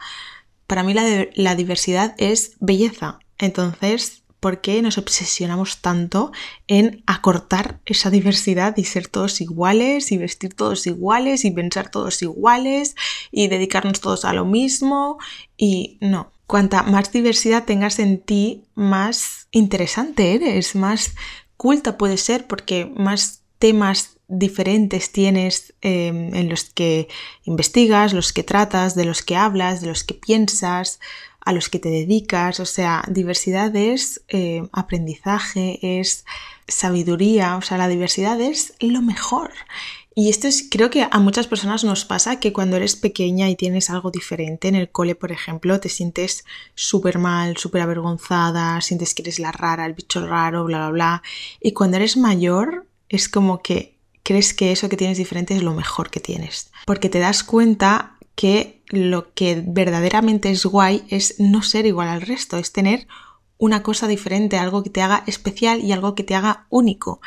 para 0.66 0.84
mí 0.84 0.94
la, 0.94 1.28
la 1.36 1.56
diversidad 1.56 2.16
es 2.18 2.54
belleza. 2.60 3.20
Entonces, 3.38 4.24
por 4.40 4.62
qué 4.62 4.82
nos 4.82 4.98
obsesionamos 4.98 5.82
tanto 5.82 6.32
en 6.68 7.04
acortar 7.06 7.80
esa 7.86 8.10
diversidad 8.10 8.76
y 8.78 8.86
ser 8.86 9.08
todos 9.08 9.42
iguales 9.42 10.12
y 10.12 10.18
vestir 10.18 10.54
todos 10.54 10.88
iguales 10.88 11.46
y 11.46 11.52
pensar 11.52 11.90
todos 11.90 12.22
iguales 12.22 12.96
y 13.32 13.48
dedicarnos 13.48 14.00
todos 14.00 14.26
a 14.26 14.34
lo 14.34 14.46
mismo 14.46 15.18
y 15.58 15.98
no. 16.02 16.32
Cuanta 16.48 16.82
más 16.82 17.12
diversidad 17.12 17.66
tengas 17.66 18.00
en 18.00 18.20
ti, 18.20 18.64
más 18.74 19.48
interesante 19.52 20.34
eres, 20.34 20.76
más 20.76 21.14
culta 21.58 21.98
puedes 21.98 22.22
ser 22.22 22.48
porque 22.48 22.86
más 22.86 23.44
temas 23.60 24.20
diferentes 24.30 25.12
tienes 25.12 25.74
em, 25.82 26.34
en 26.34 26.50
los 26.50 26.64
que 26.66 27.08
investigas, 27.44 28.14
los 28.14 28.32
que 28.32 28.44
tratas, 28.44 28.96
de 28.96 29.06
los 29.06 29.22
que 29.22 29.36
hablas, 29.36 29.82
de 29.82 29.88
los 29.88 30.04
que 30.04 30.14
piensas, 30.14 31.00
a 31.42 31.54
los 31.54 31.70
que 31.70 31.80
te 31.80 31.90
dedicas, 31.90 32.60
o 32.60 32.66
sea, 32.66 33.04
diversidad 33.08 33.76
es 33.76 34.22
eh, 34.28 34.68
aprendizaje, 34.72 35.80
es 35.82 36.26
sabiduría, 36.68 37.58
o 37.58 37.62
sea, 37.62 37.78
la 37.78 37.88
diversidad 37.88 38.40
es 38.42 38.74
lo 38.80 39.02
mejor. 39.02 39.52
Y 40.16 40.30
esto 40.30 40.48
es, 40.48 40.68
creo 40.70 40.90
que 40.90 41.08
a 41.10 41.20
muchas 41.20 41.48
personas 41.48 41.86
nos 41.86 42.04
pasa 42.04 42.42
que 42.42 42.52
cuando 42.52 42.76
eres 42.76 42.98
pequeña 42.98 43.50
y 43.50 43.56
tienes 43.56 43.90
algo 43.90 44.12
diferente 44.12 44.68
en 44.68 44.76
el 44.76 44.90
cole, 44.90 45.16
por 45.16 45.32
ejemplo, 45.32 45.80
te 45.80 45.88
sientes 45.88 46.44
súper 46.76 47.20
mal, 47.20 47.56
súper 47.56 47.82
avergonzada, 47.82 48.82
sientes 48.82 49.16
que 49.16 49.22
eres 49.22 49.40
la 49.40 49.54
rara, 49.54 49.86
el 49.86 49.94
bicho 49.94 50.28
raro, 50.28 50.66
bla, 50.66 50.80
bla, 50.80 50.90
bla. 50.90 51.24
Y 51.62 51.72
cuando 51.72 51.98
eres 51.98 52.18
mayor, 52.18 52.86
es 53.08 53.30
como 53.30 53.62
que 53.62 53.96
crees 54.24 54.54
que 54.54 54.74
eso 54.74 54.90
que 54.90 54.98
tienes 54.98 55.18
diferente 55.18 55.56
es 55.56 55.64
lo 55.64 55.74
mejor 55.74 56.10
que 56.10 56.20
tienes. 56.20 56.70
Porque 56.86 57.10
te 57.10 57.20
das 57.20 57.44
cuenta 57.44 58.18
que 58.40 58.82
lo 58.88 59.34
que 59.34 59.62
verdaderamente 59.68 60.50
es 60.50 60.66
guay 60.66 61.04
es 61.10 61.42
no 61.42 61.62
ser 61.62 61.86
igual 61.86 62.08
al 62.08 62.22
resto, 62.22 62.58
es 62.58 62.72
tener 62.72 63.06
una 63.58 63.84
cosa 63.84 64.08
diferente, 64.08 64.58
algo 64.58 64.82
que 64.82 64.90
te 64.90 65.02
haga 65.02 65.26
especial 65.28 65.84
y 65.84 65.92
algo 65.92 66.16
que 66.16 66.24
te 66.24 66.36
haga 66.36 66.66
único. 66.70 67.20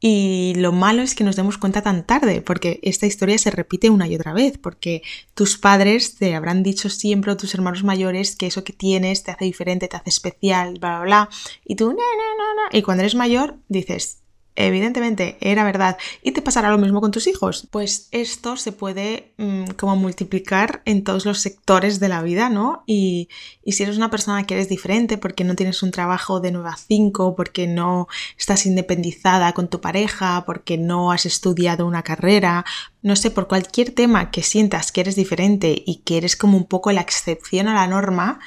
Y 0.00 0.54
lo 0.56 0.72
malo 0.72 1.02
es 1.02 1.14
que 1.14 1.24
nos 1.24 1.36
demos 1.36 1.58
cuenta 1.58 1.82
tan 1.82 2.06
tarde, 2.06 2.40
porque 2.40 2.80
esta 2.82 3.04
historia 3.04 3.36
se 3.36 3.50
repite 3.50 3.90
una 3.90 4.08
y 4.08 4.14
otra 4.14 4.32
vez, 4.32 4.56
porque 4.56 5.02
tus 5.34 5.58
padres 5.58 6.16
te 6.16 6.34
habrán 6.34 6.62
dicho 6.62 6.88
siempre, 6.88 7.36
tus 7.36 7.52
hermanos 7.52 7.84
mayores, 7.84 8.34
que 8.34 8.46
eso 8.46 8.64
que 8.64 8.72
tienes 8.72 9.24
te 9.24 9.32
hace 9.32 9.44
diferente, 9.44 9.88
te 9.88 9.96
hace 9.98 10.08
especial, 10.08 10.78
bla, 10.78 11.00
bla, 11.00 11.04
bla. 11.04 11.30
Y 11.66 11.76
tú, 11.76 11.88
no, 11.88 11.96
no, 11.96 11.98
no, 11.98 12.62
no. 12.62 12.78
Y 12.78 12.80
cuando 12.80 13.02
eres 13.02 13.14
mayor, 13.14 13.58
dices, 13.68 14.22
evidentemente 14.56 15.36
era 15.40 15.64
verdad 15.64 15.96
y 16.22 16.32
te 16.32 16.42
pasará 16.42 16.70
lo 16.70 16.78
mismo 16.78 17.00
con 17.00 17.10
tus 17.10 17.26
hijos, 17.26 17.68
pues 17.70 18.08
esto 18.10 18.56
se 18.56 18.72
puede 18.72 19.32
mm, 19.36 19.72
como 19.76 19.96
multiplicar 19.96 20.82
en 20.84 21.04
todos 21.04 21.24
los 21.26 21.40
sectores 21.40 22.00
de 22.00 22.08
la 22.08 22.22
vida, 22.22 22.48
¿no? 22.48 22.82
Y, 22.86 23.28
y, 23.64 23.72
si 23.72 23.82
eres 23.82 23.96
una 23.96 24.10
persona 24.10 24.46
que 24.46 24.54
eres 24.54 24.68
diferente 24.68 25.18
porque 25.18 25.44
no 25.44 25.54
tienes 25.54 25.82
un 25.82 25.90
trabajo 25.90 26.40
de 26.40 26.52
9 26.52 26.68
a 26.68 26.76
5, 26.76 27.36
porque 27.36 27.66
no 27.66 28.08
estás 28.38 28.66
independizada 28.66 29.52
con 29.52 29.68
tu 29.68 29.80
pareja, 29.80 30.44
porque 30.46 30.78
no 30.78 31.12
has 31.12 31.26
estudiado 31.26 31.86
una 31.86 32.02
carrera, 32.02 32.64
no 33.02 33.14
sé, 33.14 33.30
por 33.30 33.46
cualquier 33.46 33.92
tema 33.92 34.30
que 34.30 34.42
sientas 34.42 34.90
que 34.90 35.02
eres 35.02 35.16
diferente 35.16 35.82
y 35.86 36.02
que 36.04 36.16
eres 36.16 36.36
como 36.36 36.56
un 36.56 36.64
poco 36.64 36.90
la 36.92 37.02
excepción 37.02 37.68
a 37.68 37.74
la 37.74 37.86
norma, 37.86 38.40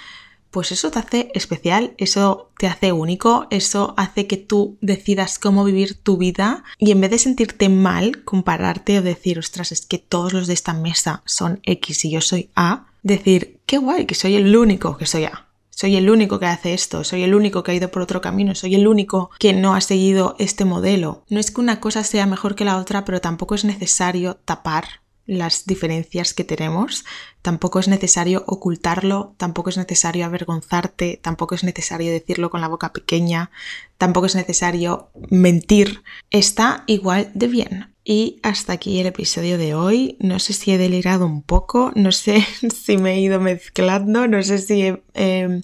pues 0.52 0.72
eso 0.72 0.92
te 0.92 1.00
hace 1.00 1.32
especial, 1.34 1.94
eso 1.98 2.52
te 2.58 2.68
hace 2.68 2.92
único, 2.92 3.48
eso 3.50 3.94
hace 3.98 4.28
que 4.28 4.38
tú 4.38 4.78
decidas 4.82 5.40
cómo 5.40 5.64
vivir 5.64 5.96
tu 5.96 6.18
vida 6.18 6.64
y 6.78 6.92
en 6.92 7.02
vez 7.02 7.12
de 7.12 7.20
sentirte 7.20 7.70
mal, 7.70 8.24
compararte 8.24 9.00
o 9.00 9.02
decir, 9.02 9.40
ostras, 9.40 9.72
es 9.72 9.86
que 9.86 9.98
todos 9.98 10.34
los 10.34 10.48
de 10.48 10.54
esta 10.54 10.74
mesa 10.74 11.22
son 11.26 11.60
X 11.64 12.06
y 12.06 12.12
yo 12.12 12.22
soy 12.22 12.50
A, 12.56 12.88
decir, 13.04 13.60
qué 13.66 13.78
guay, 13.78 14.06
que 14.06 14.16
soy 14.16 14.36
el 14.36 14.56
único 14.56 14.98
que 14.98 15.06
soy 15.06 15.26
A. 15.26 15.46
Soy 15.70 15.96
el 15.96 16.10
único 16.10 16.40
que 16.40 16.46
hace 16.46 16.74
esto, 16.74 17.06
soy 17.06 17.24
el 17.24 17.34
único 17.34 17.64
que 17.64 17.72
ha 17.72 17.74
ido 17.74 17.90
por 17.90 18.02
otro 18.02 18.20
camino, 18.20 18.54
soy 18.54 18.76
el 18.76 18.86
único 18.86 19.30
que 19.40 19.54
no 19.54 19.76
ha 19.76 19.80
seguido 19.80 20.36
este 20.38 20.66
modelo. 20.66 21.24
No 21.30 21.40
es 21.40 21.52
que 21.52 21.62
una 21.62 21.80
cosa 21.80 22.04
sea 22.04 22.26
mejor 22.26 22.56
que 22.56 22.66
la 22.66 22.76
otra, 22.76 23.06
pero 23.06 23.22
tampoco 23.22 23.56
es 23.56 23.64
necesario 23.64 24.36
tapar 24.36 24.84
las 25.30 25.66
diferencias 25.66 26.34
que 26.34 26.44
tenemos, 26.44 27.06
tampoco 27.44 27.80
es 27.80 27.88
necesario 27.88 28.44
ocultarlo, 28.48 29.36
tampoco 29.38 29.70
es 29.70 29.78
necesario 29.78 30.26
avergonzarte, 30.26 31.20
tampoco 31.22 31.54
es 31.54 31.64
necesario 31.64 32.12
decirlo 32.12 32.50
con 32.50 32.62
la 32.62 32.68
boca 32.68 32.92
pequeña, 32.92 33.52
tampoco 34.00 34.26
es 34.26 34.34
necesario 34.34 35.12
mentir, 35.30 36.02
está 36.32 36.84
igual 36.88 37.32
de 37.36 37.48
bien. 37.48 37.94
Y 38.04 38.40
hasta 38.42 38.74
aquí 38.74 39.00
el 39.00 39.06
episodio 39.06 39.60
de 39.60 39.76
hoy. 39.76 40.18
No 40.20 40.40
sé 40.40 40.54
si 40.54 40.72
he 40.72 40.80
delirado 40.80 41.28
un 41.28 41.44
poco, 41.44 41.92
no 41.94 42.12
sé 42.12 42.44
si 42.84 42.98
me 42.98 43.14
he 43.14 43.20
ido 43.20 43.40
mezclando, 43.40 44.28
no 44.28 44.42
sé 44.42 44.58
si 44.58 44.82
he... 44.82 45.04
Eh, 45.14 45.62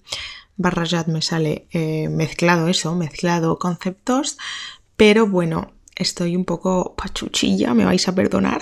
me 0.57 1.21
sale 1.21 1.67
eh, 1.71 2.07
mezclado 2.07 2.69
eso, 2.69 2.95
mezclado 2.95 3.59
conceptos, 3.59 4.37
pero 4.95 5.27
bueno, 5.27 5.74
estoy 5.95 6.35
un 6.35 6.45
poco 6.45 6.93
pachuchilla, 6.95 7.73
me 7.73 7.85
vais 7.85 8.07
a 8.07 8.15
perdonar. 8.15 8.61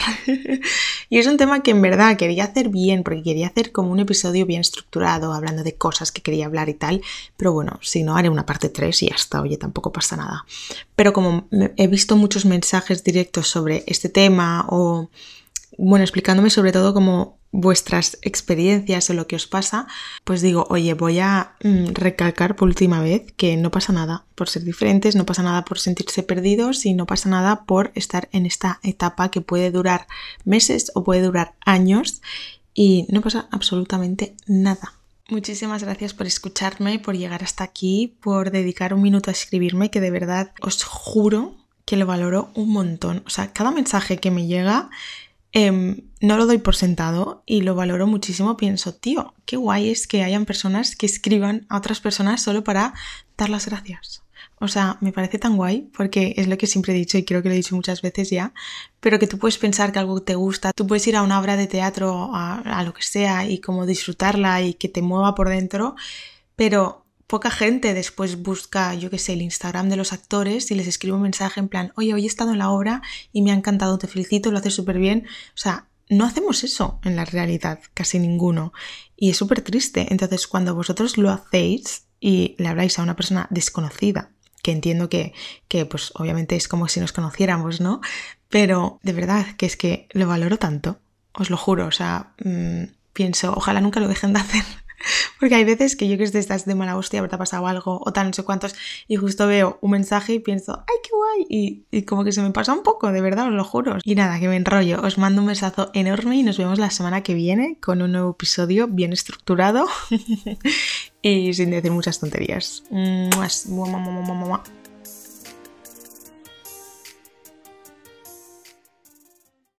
y 1.10 1.18
es 1.18 1.28
un 1.28 1.38
tema 1.38 1.64
que 1.64 1.72
en 1.72 1.82
verdad 1.82 2.16
quería 2.18 2.46
hacer 2.46 2.70
bien, 2.70 3.04
porque 3.04 3.24
quería 3.24 3.48
hacer 3.48 3.72
como 3.72 3.92
un 3.92 4.00
episodio 4.00 4.46
bien 4.46 4.62
estructurado, 4.62 5.34
hablando 5.34 5.64
de 5.64 5.76
cosas 5.76 6.12
que 6.12 6.22
quería 6.22 6.46
hablar 6.46 6.70
y 6.70 6.76
tal. 6.76 7.02
Pero 7.38 7.54
bueno, 7.54 7.80
si 7.82 8.04
no, 8.04 8.16
haré 8.16 8.30
una 8.30 8.46
parte 8.46 8.70
3 8.70 9.04
y 9.04 9.10
ya 9.10 9.16
está, 9.16 9.42
oye, 9.42 9.58
tampoco 9.58 9.92
pasa 9.92 10.16
nada. 10.16 10.46
Pero 10.96 11.14
como 11.14 11.48
he 11.52 11.88
visto 11.88 12.16
muchos 12.16 12.46
mensajes 12.46 13.04
directos 13.04 13.48
sobre 13.48 13.84
este 13.88 14.10
tema 14.10 14.66
o, 14.70 15.10
bueno, 15.78 16.04
explicándome 16.04 16.50
sobre 16.50 16.72
todo 16.72 16.94
como 16.94 17.38
vuestras 17.52 18.18
experiencias 18.24 19.10
o 19.10 19.14
lo 19.14 19.28
que 19.28 19.36
os 19.36 19.46
pasa, 19.46 19.88
pues 20.24 20.42
digo, 20.42 20.66
oye, 20.70 20.96
voy 20.96 21.20
a 21.20 21.56
mm, 21.64 21.94
recalcar 21.94 22.56
por 22.56 22.68
última 22.68 23.00
vez 23.00 23.32
que 23.38 23.56
no 23.58 23.70
pasa 23.70 23.94
nada 23.94 24.26
por 24.34 24.50
ser 24.50 24.64
diferentes, 24.64 25.16
no 25.16 25.26
pasa 25.26 25.44
nada 25.44 25.64
por 25.64 25.80
sentirse 25.80 26.24
perdidos 26.24 26.86
y 26.86 26.94
no 26.94 27.06
pasa 27.06 27.30
nada 27.30 27.66
por 27.66 27.92
estar 27.94 28.28
en 28.32 28.48
esta 28.48 28.80
etapa 28.82 29.30
que 29.30 29.42
puede 29.42 29.70
durar 29.70 30.08
meses 30.46 30.92
o 30.96 31.04
puede 31.04 31.22
durar 31.22 31.54
años 31.64 32.22
y 32.74 33.06
no 33.10 33.22
pasa 33.22 33.48
absolutamente 33.52 34.36
nada. 34.48 34.94
Muchísimas 35.30 35.84
gracias 35.84 36.14
por 36.14 36.28
escucharme, 36.28 37.00
por 37.00 37.16
llegar 37.16 37.44
hasta 37.44 37.64
aquí, 37.64 38.18
por 38.22 38.52
dedicar 38.52 38.94
un 38.94 39.02
minuto 39.02 39.30
a 39.30 39.34
escribirme, 39.34 39.90
que 39.90 40.02
de 40.02 40.12
verdad 40.12 40.52
os 40.62 40.84
juro 40.84 41.56
que 41.86 41.98
lo 41.98 42.06
valoro 42.06 42.50
un 42.56 42.72
montón. 42.72 43.24
O 43.26 43.30
sea, 43.30 43.54
cada 43.54 43.72
mensaje 43.72 44.18
que 44.18 44.32
me 44.32 44.48
llega 44.48 44.90
Em, 45.54 46.10
no 46.20 46.38
lo 46.38 46.48
doy 46.48 46.58
por 46.58 46.76
sentado 46.76 47.44
y 47.46 47.62
lo 47.62 47.76
valoro 47.76 48.08
muchísimo. 48.08 48.58
Pienso, 48.58 48.96
tío, 48.96 49.36
qué 49.46 49.56
guay 49.56 49.90
es 49.90 50.08
que 50.08 50.24
hayan 50.24 50.46
personas 50.46 50.96
que 50.96 51.06
escriban 51.06 51.68
a 51.70 51.78
otras 51.78 52.02
personas 52.02 52.42
solo 52.42 52.64
para 52.64 52.94
dar 53.38 53.50
las 53.50 53.68
gracias. 53.68 54.24
O 54.60 54.68
sea, 54.68 54.98
me 55.00 55.12
parece 55.12 55.38
tan 55.38 55.56
guay 55.56 55.90
porque 55.96 56.34
es 56.38 56.48
lo 56.48 56.58
que 56.58 56.68
siempre 56.68 56.94
he 56.94 56.96
dicho 56.96 57.18
y 57.18 57.26
creo 57.26 57.44
que 57.44 57.50
lo 57.50 57.54
he 57.54 57.58
dicho 57.58 57.76
muchas 57.76 58.02
veces 58.02 58.30
ya, 58.32 58.54
pero 59.00 59.20
que 59.20 59.28
tú 59.28 59.38
puedes 59.38 59.58
pensar 59.58 59.92
que 59.92 60.00
algo 60.00 60.22
te 60.24 60.36
gusta, 60.36 60.72
tú 60.74 60.88
puedes 60.88 61.06
ir 61.08 61.16
a 61.16 61.22
una 61.22 61.40
obra 61.40 61.56
de 61.56 61.68
teatro, 61.68 62.34
a, 62.34 62.60
a 62.60 62.84
lo 62.84 62.94
que 62.94 63.04
sea 63.04 63.48
y 63.48 63.60
como 63.60 63.86
disfrutarla 63.86 64.62
y 64.62 64.74
que 64.74 64.90
te 64.90 65.02
mueva 65.02 65.36
por 65.36 65.50
dentro, 65.50 65.96
pero 66.56 67.03
poca 67.34 67.50
gente 67.50 67.96
después 67.96 68.44
busca, 68.44 68.94
yo 68.94 69.10
qué 69.10 69.18
sé, 69.18 69.34
el 69.34 69.42
Instagram 69.42 69.90
de 69.90 69.96
los 69.96 70.14
actores 70.14 70.70
y 70.70 70.76
les 70.76 70.86
escribe 70.86 71.16
un 71.16 71.24
mensaje 71.24 71.60
en 71.60 71.68
plan, 71.68 71.92
oye, 71.96 72.14
hoy 72.14 72.26
he 72.26 72.28
estado 72.28 72.52
en 72.52 72.60
la 72.60 72.70
obra 72.70 73.02
y 73.32 73.42
me 73.42 73.50
ha 73.50 73.56
encantado, 73.56 73.98
te 73.98 74.06
felicito, 74.06 74.52
lo 74.52 74.60
haces 74.60 74.76
súper 74.76 75.00
bien. 75.00 75.26
O 75.26 75.58
sea, 75.58 75.88
no 76.10 76.26
hacemos 76.26 76.64
eso 76.64 77.00
en 77.04 77.16
la 77.16 77.26
realidad, 77.26 77.80
casi 77.96 78.20
ninguno. 78.20 78.72
Y 79.18 79.32
es 79.32 79.38
súper 79.38 79.62
triste. 79.62 80.06
Entonces, 80.12 80.46
cuando 80.46 80.76
vosotros 80.76 81.18
lo 81.18 81.32
hacéis 81.32 82.04
y 82.20 82.54
le 82.60 82.68
habláis 82.68 83.00
a 83.00 83.02
una 83.02 83.16
persona 83.16 83.48
desconocida, 83.50 84.30
que 84.62 84.72
entiendo 84.72 85.10
que, 85.10 85.34
que 85.68 85.88
pues 85.88 86.12
obviamente 86.14 86.56
es 86.56 86.68
como 86.68 86.88
si 86.88 87.00
nos 87.00 87.14
conociéramos, 87.14 87.82
¿no? 87.82 88.00
Pero 88.48 89.00
de 89.02 89.14
verdad 89.14 89.56
que 89.58 89.66
es 89.66 89.76
que 89.76 90.08
lo 90.12 90.28
valoro 90.28 90.60
tanto, 90.60 91.00
os 91.34 91.50
lo 91.50 91.58
juro, 91.58 91.88
o 91.88 91.92
sea, 91.92 92.36
mmm, 92.46 92.84
pienso, 93.12 93.56
ojalá 93.56 93.82
nunca 93.82 94.00
lo 94.00 94.08
dejen 94.08 94.34
de 94.34 94.40
hacer 94.40 94.83
porque 95.40 95.56
hay 95.56 95.64
veces 95.64 95.96
que 95.96 96.08
yo 96.08 96.18
que 96.18 96.24
estás 96.24 96.66
de 96.66 96.76
mala 96.76 96.98
hostia, 96.98 97.28
te 97.28 97.36
ha 97.36 97.38
pasado 97.38 97.68
algo 97.68 98.02
o 98.04 98.14
tal, 98.14 98.28
no 98.28 98.34
sé 98.34 98.44
cuántos, 98.44 98.76
y 99.08 99.16
justo 99.16 99.48
veo 99.48 99.78
un 99.82 99.92
mensaje 99.92 100.34
y 100.34 100.40
pienso, 100.40 100.84
¡ay, 100.88 100.96
qué 101.04 101.10
guay! 101.12 101.46
Y, 101.50 101.86
y, 101.92 102.04
como 102.04 102.24
que 102.24 102.32
se 102.32 102.42
me 102.42 102.52
pasa 102.52 102.74
un 102.74 102.84
poco, 102.84 103.12
de 103.12 103.22
verdad, 103.22 103.48
os 103.48 103.54
lo 103.54 103.64
juro. 103.64 103.98
Y 104.04 104.16
nada, 104.16 104.40
que 104.40 104.48
me 104.48 104.56
enrollo. 104.56 105.02
Os 105.02 105.18
mando 105.18 105.42
un 105.42 105.48
besazo 105.48 105.90
enorme 105.94 106.38
y 106.38 106.44
nos 106.44 106.58
vemos 106.58 106.80
la 106.80 106.90
semana 106.90 107.22
que 107.22 107.34
viene 107.34 107.78
con 107.82 108.02
un 108.02 108.12
nuevo 108.12 108.32
episodio 108.32 108.88
bien 108.88 109.14
estructurado 109.14 109.88
y 111.22 111.54
sin 111.54 111.72
decir 111.72 111.92
muchas 111.92 112.20
tonterías. 112.20 112.84